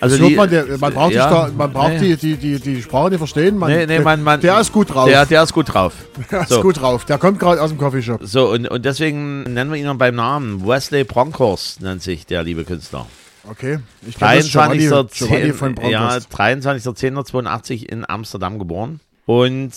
[0.00, 2.16] Also die- man, der, man braucht, ja, da, man braucht nee.
[2.16, 3.58] die, die, die, die Sprache nicht verstehen.
[3.58, 5.06] Man, Nee, nee, man, man, der ist gut drauf.
[5.06, 5.92] Der, der ist gut drauf.
[6.30, 6.62] Der ist so.
[6.62, 7.04] gut drauf.
[7.04, 8.20] Der kommt gerade aus dem Coffeeshop.
[8.24, 10.66] So, und, und deswegen nennen wir ihn noch beim Namen.
[10.66, 13.06] Wesley Bronkhorst nennt sich der liebe Künstler.
[13.50, 13.80] Okay.
[14.06, 15.90] Ich kenn das Giovanni, Giovanni von 23.10.
[15.90, 16.32] Ja, Bronkhorst.
[16.32, 19.00] 23.10.82 in Amsterdam geboren.
[19.26, 19.72] Und,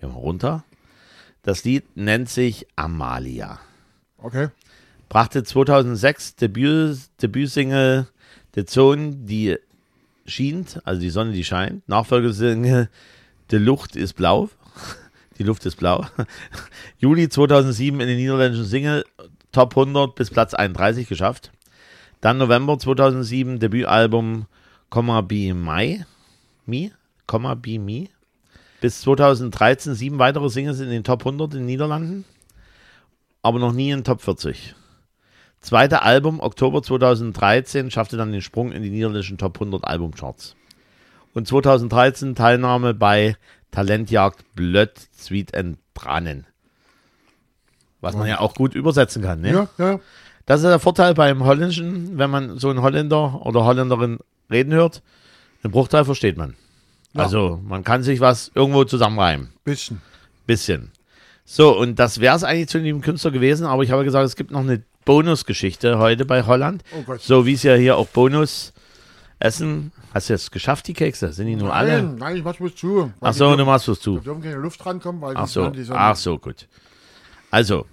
[0.00, 0.64] gehen wir runter.
[1.42, 3.60] Das Lied nennt sich Amalia.
[4.22, 4.48] Okay.
[5.08, 8.06] Brachte 2006 Debüt, Debütsingle
[8.54, 9.56] The Zone, die
[10.26, 11.88] schient, also die Sonne, die scheint.
[11.88, 12.88] Nachfolgesingle
[13.50, 14.48] Die Luft ist blau.
[15.38, 16.04] Die Luft ist blau.
[16.98, 19.06] Juli 2007 in den niederländischen Single
[19.52, 21.50] Top 100 bis Platz 31 geschafft.
[22.20, 24.44] Dann November 2007 Debütalbum
[24.90, 26.04] Komma Be My.
[26.66, 26.90] Me?
[27.26, 28.08] Komma Be Me.
[28.82, 32.26] Bis 2013 sieben weitere Singles in den Top 100 in den Niederlanden.
[33.42, 34.74] Aber noch nie in Top 40.
[35.60, 40.56] Zweite Album, Oktober 2013, schaffte dann den Sprung in die niederländischen Top 100 Albumcharts.
[41.34, 43.36] Und 2013 Teilnahme bei
[43.70, 46.46] Talentjagd Blöd, Sweet and Tranen.
[48.00, 49.42] Was man ja auch gut übersetzen kann.
[49.42, 49.52] Ne?
[49.52, 50.00] Ja, ja.
[50.46, 54.18] Das ist der Vorteil beim Holländischen, wenn man so einen Holländer oder Holländerin
[54.50, 55.02] reden hört.
[55.62, 56.56] Den Bruchteil versteht man.
[57.12, 57.22] Ja.
[57.24, 59.52] Also man kann sich was irgendwo zusammenreimen.
[59.64, 60.00] Bisschen.
[60.46, 60.90] Bisschen.
[61.52, 64.36] So, und das wäre es eigentlich zu dem Künstler gewesen, aber ich habe gesagt, es
[64.36, 66.84] gibt noch eine Bonusgeschichte heute bei Holland.
[66.96, 67.20] Oh Gott.
[67.22, 68.72] So wie es ja hier auch Bonus
[69.40, 69.90] essen.
[70.14, 71.32] Hast du jetzt geschafft, die Kekse?
[71.32, 72.02] Sind die nur alle?
[72.04, 73.12] Nein, nein, ich mach bloß zu.
[73.20, 74.18] Ach so, du machst was zu.
[74.18, 76.68] Da dürfen keine Luft rankommen, weil Ach die- so, die so- ach so, gut.
[77.50, 77.84] Also,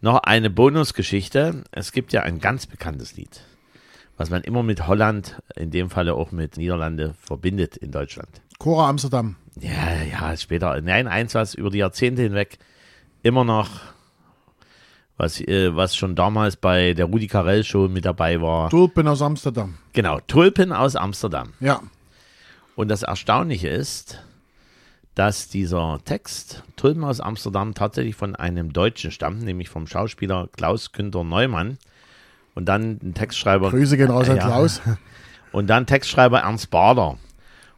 [0.00, 1.62] noch eine Bonusgeschichte.
[1.70, 3.42] Es gibt ja ein ganz bekanntes Lied,
[4.16, 8.40] was man immer mit Holland, in dem Falle auch mit Niederlande, verbindet in Deutschland.
[8.58, 9.36] Cora Amsterdam.
[9.60, 10.80] Ja, ja, später.
[10.80, 12.58] Nein, eins, was über die Jahrzehnte hinweg
[13.22, 13.68] immer noch,
[15.16, 18.70] was, äh, was schon damals bei der Rudi Carell Show mit dabei war.
[18.70, 19.78] Tulpen aus Amsterdam.
[19.92, 21.52] Genau, Tulpen aus Amsterdam.
[21.60, 21.80] Ja.
[22.76, 24.22] Und das Erstaunliche ist,
[25.16, 30.92] dass dieser Text Tulpen aus Amsterdam tatsächlich von einem Deutschen stammt, nämlich vom Schauspieler Klaus
[30.92, 31.78] Günther Neumann.
[32.54, 33.70] Und dann ein Textschreiber.
[33.70, 34.46] Grüße gehen raus an Ja.
[34.46, 34.80] Klaus.
[35.52, 37.18] Und dann Textschreiber Ernst Bader.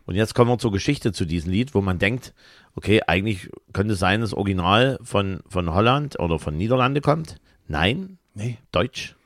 [0.05, 2.35] Und jetzt kommen wir zur Geschichte zu diesem Lied, wo man denkt,
[2.75, 7.41] okay, eigentlich könnte es sein, das Original von, von Holland oder von Niederlande kommt.
[7.69, 8.59] Nein, Nee.
[8.73, 9.17] Deutsch.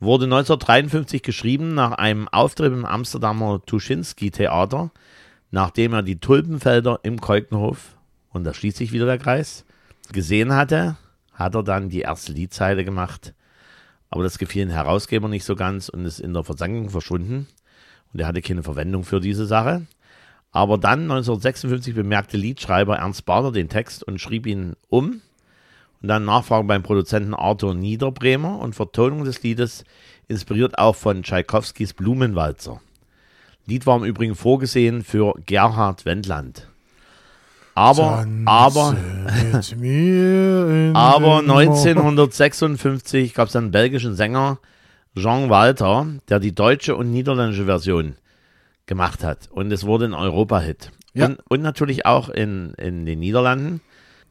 [0.00, 4.92] Wurde 1953 geschrieben nach einem Auftritt im Amsterdamer Tuschinski-Theater,
[5.50, 7.96] nachdem er die Tulpenfelder im Keukenhof,
[8.30, 9.64] und da schließt sich wieder der Kreis,
[10.12, 10.96] gesehen hatte,
[11.32, 13.34] hat er dann die erste Liedzeile gemacht.
[14.10, 17.48] Aber das gefiel dem Herausgeber nicht so ganz und ist in der Versenkung verschwunden.
[18.12, 19.86] Und er hatte keine Verwendung für diese Sache.
[20.50, 25.20] Aber dann 1956 bemerkte Liedschreiber Ernst Bader den Text und schrieb ihn um.
[26.00, 29.84] Und dann Nachfragen beim Produzenten Arthur Niederbremer und Vertonung des Liedes
[30.28, 32.80] inspiriert auch von Tschaikowskis Blumenwalzer.
[33.66, 36.68] Lied war im Übrigen vorgesehen für Gerhard Wendland.
[37.74, 38.96] Aber, aber,
[40.94, 44.58] aber den Mo- 1956 gab es einen belgischen Sänger,
[45.16, 48.16] Jean Walter, der die deutsche und niederländische Version
[48.88, 49.48] gemacht hat.
[49.52, 50.90] Und es wurde ein Europa-Hit.
[51.14, 51.26] Ja.
[51.26, 53.80] Und, und natürlich auch in, in den Niederlanden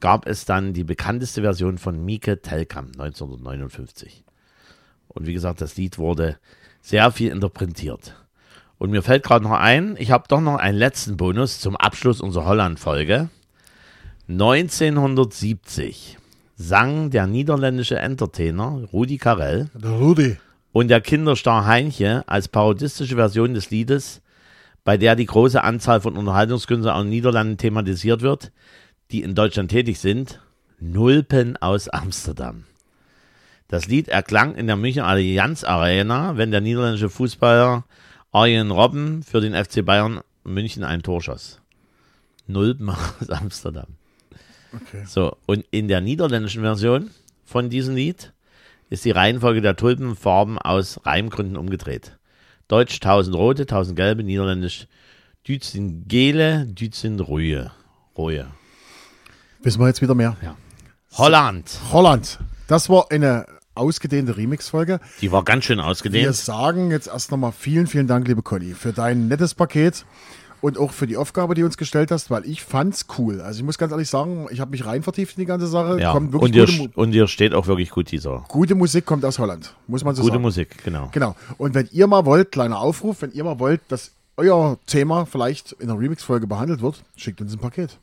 [0.01, 4.25] gab es dann die bekannteste Version von Mieke Telkamp 1959.
[5.07, 6.37] Und wie gesagt, das Lied wurde
[6.81, 8.15] sehr viel interpretiert.
[8.77, 12.21] Und mir fällt gerade noch ein, ich habe doch noch einen letzten Bonus zum Abschluss
[12.21, 13.29] unserer Holland-Folge.
[14.29, 16.17] 1970
[16.55, 20.37] sang der niederländische Entertainer Rudi Carell Der Rudi.
[20.73, 24.21] und der Kinderstar Heinche als parodistische Version des Liedes,
[24.87, 28.53] bei der die große Anzahl von Unterhaltungskünstlern aus den Niederlanden thematisiert wird,
[29.11, 30.39] die in Deutschland tätig sind,
[30.79, 32.63] Nulpen aus Amsterdam.
[33.67, 37.83] Das Lied erklang in der München Allianz Arena, wenn der niederländische Fußballer
[38.31, 41.59] Arjen Robben für den FC Bayern München ein Tor schoss.
[42.47, 43.87] Nulpen aus Amsterdam.
[44.73, 45.03] Okay.
[45.05, 47.11] So, und in der niederländischen Version
[47.43, 48.31] von diesem Lied
[48.89, 52.17] ist die Reihenfolge der Tulpenfarben aus Reimgründen umgedreht.
[52.67, 54.87] Deutsch 1000 rote, 1000 gelbe, niederländisch
[55.47, 57.71] Dützen gele, Dützen ruhe.
[58.17, 58.47] Ruhe.
[59.63, 60.35] Wissen wir jetzt wieder mehr.
[61.13, 61.79] Holland.
[61.91, 62.39] Holland.
[62.67, 63.45] Das war eine
[63.75, 64.99] ausgedehnte Remix-Folge.
[65.21, 66.35] Die war ganz schön Wir ausgedehnt.
[66.35, 70.05] sagen jetzt erst nochmal vielen, vielen Dank, liebe Conny, für dein nettes Paket
[70.61, 73.41] und auch für die Aufgabe, die du uns gestellt hast, weil ich fand's cool.
[73.41, 75.99] Also ich muss ganz ehrlich sagen, ich habe mich rein vertieft in die ganze Sache.
[76.01, 76.11] Ja.
[76.13, 78.45] Kommt Und wirklich dir, gute, Mu und dir steht auch wirklich gut dieser.
[78.47, 80.41] gute Musik kommt aus Holland, muss man so Gute sagen.
[80.43, 81.09] Musik, genau.
[81.11, 81.35] Genau.
[81.57, 85.73] Und wenn ihr mal wollt, kleiner Aufruf, wenn ihr mal wollt, dass euer Thema vielleicht
[85.73, 87.97] in einer Remix-Folge behandelt wird, schickt uns ein Paket.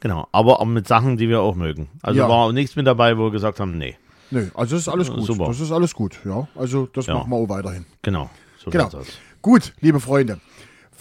[0.00, 0.28] Genau.
[0.32, 1.88] Aber auch mit Sachen, die wir auch mögen.
[2.02, 2.28] Also Ja.
[2.28, 3.96] war nichts mit dabei, wo wir gesagt haben, nee.
[4.30, 5.24] Nö, also das ist alles gut.
[5.24, 5.46] Super.
[5.46, 6.46] Das ist alles gut, ja.
[6.54, 7.14] Also das Ja.
[7.14, 7.86] machen wir auch weiterhin.
[8.02, 8.28] Genau.
[8.62, 8.90] So Genau.
[9.40, 10.40] Gut, liebe Freunde.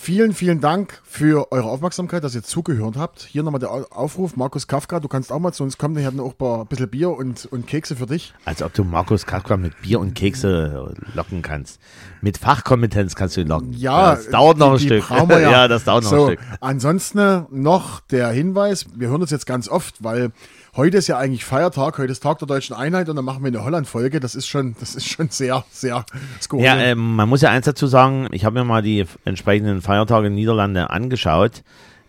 [0.04, 3.22] Vielen, vielen Dank für eure Aufmerksamkeit, dass ihr zugehört habt.
[3.22, 4.36] Hier nochmal der Au- Aufruf.
[4.36, 5.96] Markus Kafka, du kannst auch mal zu uns kommen.
[5.96, 8.34] Wir hatten auch ein bisschen Bier und, und Kekse für dich.
[8.44, 11.80] Als ob du Markus Kafka mit Bier und Kekse locken kannst.
[12.20, 13.72] Mit Fachkompetenz kannst du ihn locken.
[13.72, 15.10] Ja, das dauert noch ein die- die Stück.
[15.30, 15.70] wir ja.
[15.70, 16.40] das dauert noch so, ein Stück.
[16.60, 20.34] Ansonsten noch der Hinweis, wir hören uns jetzt ganz oft, weil
[20.76, 23.48] heute ist ja eigentlich Feiertag, heute ist Tag der Deutschen Einheit und dann machen wir
[23.48, 24.20] eine Holland-Folge.
[24.20, 26.06] Das ist schon, das ist schon sehr, sehr
[26.42, 26.66] skurril.
[26.66, 30.28] Ja, ähm, man muss ja eins dazu sagen, ich habe mir mal die entsprechenden Feiertage
[30.28, 31.64] in Niederlande angeschaut.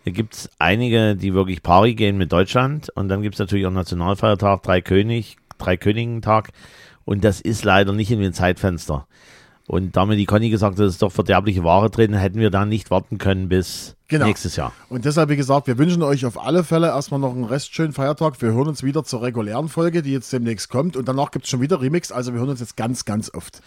[0.05, 3.65] Da gibt es einige, die wirklich pari gehen mit Deutschland und dann gibt es natürlich
[3.65, 6.49] auch Nationalfeiertag, Drei König, Drei Königentag
[7.05, 9.07] und das ist leider nicht in dem Zeitfenster.
[9.67, 12.65] Und damit die Conny gesagt hat, es ist doch verderbliche Ware drin, hätten wir da
[12.65, 14.27] nicht warten können bis Genau.
[14.27, 14.71] nächstes Jahr.
[14.89, 18.39] Und deshalb, wie gesagt, wir wünschen euch auf alle Fälle erstmal noch einen restschönen Feiertag.
[18.43, 20.95] Wir hören uns wieder zur regulären Folge, die jetzt demnächst kommt.
[20.95, 22.11] Und danach gibt es schon wieder Remix.
[22.11, 23.61] Also wir hören uns jetzt ganz, ganz oft.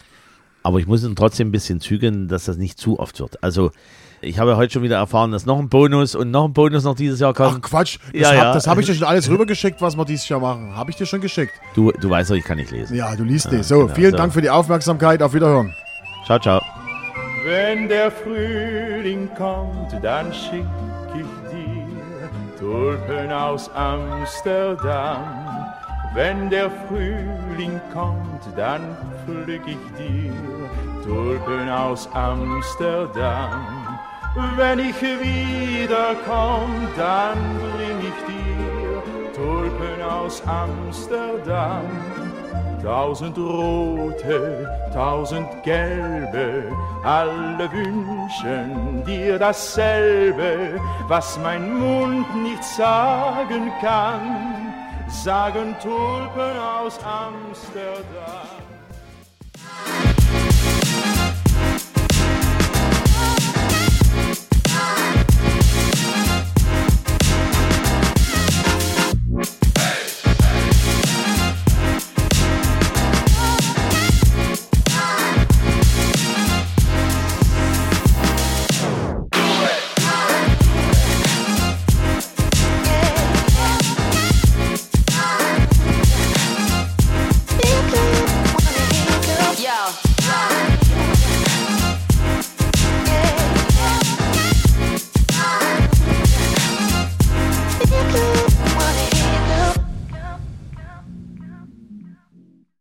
[0.62, 3.42] Aber ich muss ihn trotzdem ein bisschen zügeln, dass das nicht zu oft wird.
[3.42, 3.72] Also
[4.20, 6.94] ich habe heute schon wieder erfahren, dass noch ein Bonus und noch ein Bonus noch
[6.94, 7.62] dieses Jahr Ach kommt.
[7.62, 8.66] Quatsch, das Ja, habe ja.
[8.66, 10.76] hab ich dir schon alles rübergeschickt, was wir dieses Jahr machen.
[10.76, 11.54] Habe ich dir schon geschickt.
[11.74, 12.96] Du, du weißt doch, ich kann nicht lesen.
[12.96, 13.64] Ja, du liest die.
[13.64, 14.16] So, genau, vielen so.
[14.16, 15.20] Dank für die Aufmerksamkeit.
[15.22, 15.74] Auf Wiederhören.
[16.28, 16.60] Ciao, ciao.
[17.42, 20.66] Wenn der Frühling kommt, dann schick
[21.14, 25.24] ich dir Tulpen aus Amsterdam.
[26.12, 30.34] Wenn der Frühling kommt, dann pflück ich dir
[31.02, 33.96] Tulpen aus Amsterdam.
[34.56, 42.27] Wenn ich wiederkomm, dann bring ich dir Tulpen aus Amsterdam.
[42.82, 46.72] Tausend rote, tausend gelbe,
[47.04, 54.72] alle wünschen dir dasselbe, was mein Mund nicht sagen kann,
[55.08, 58.47] sagen Tulpen aus Amsterdam.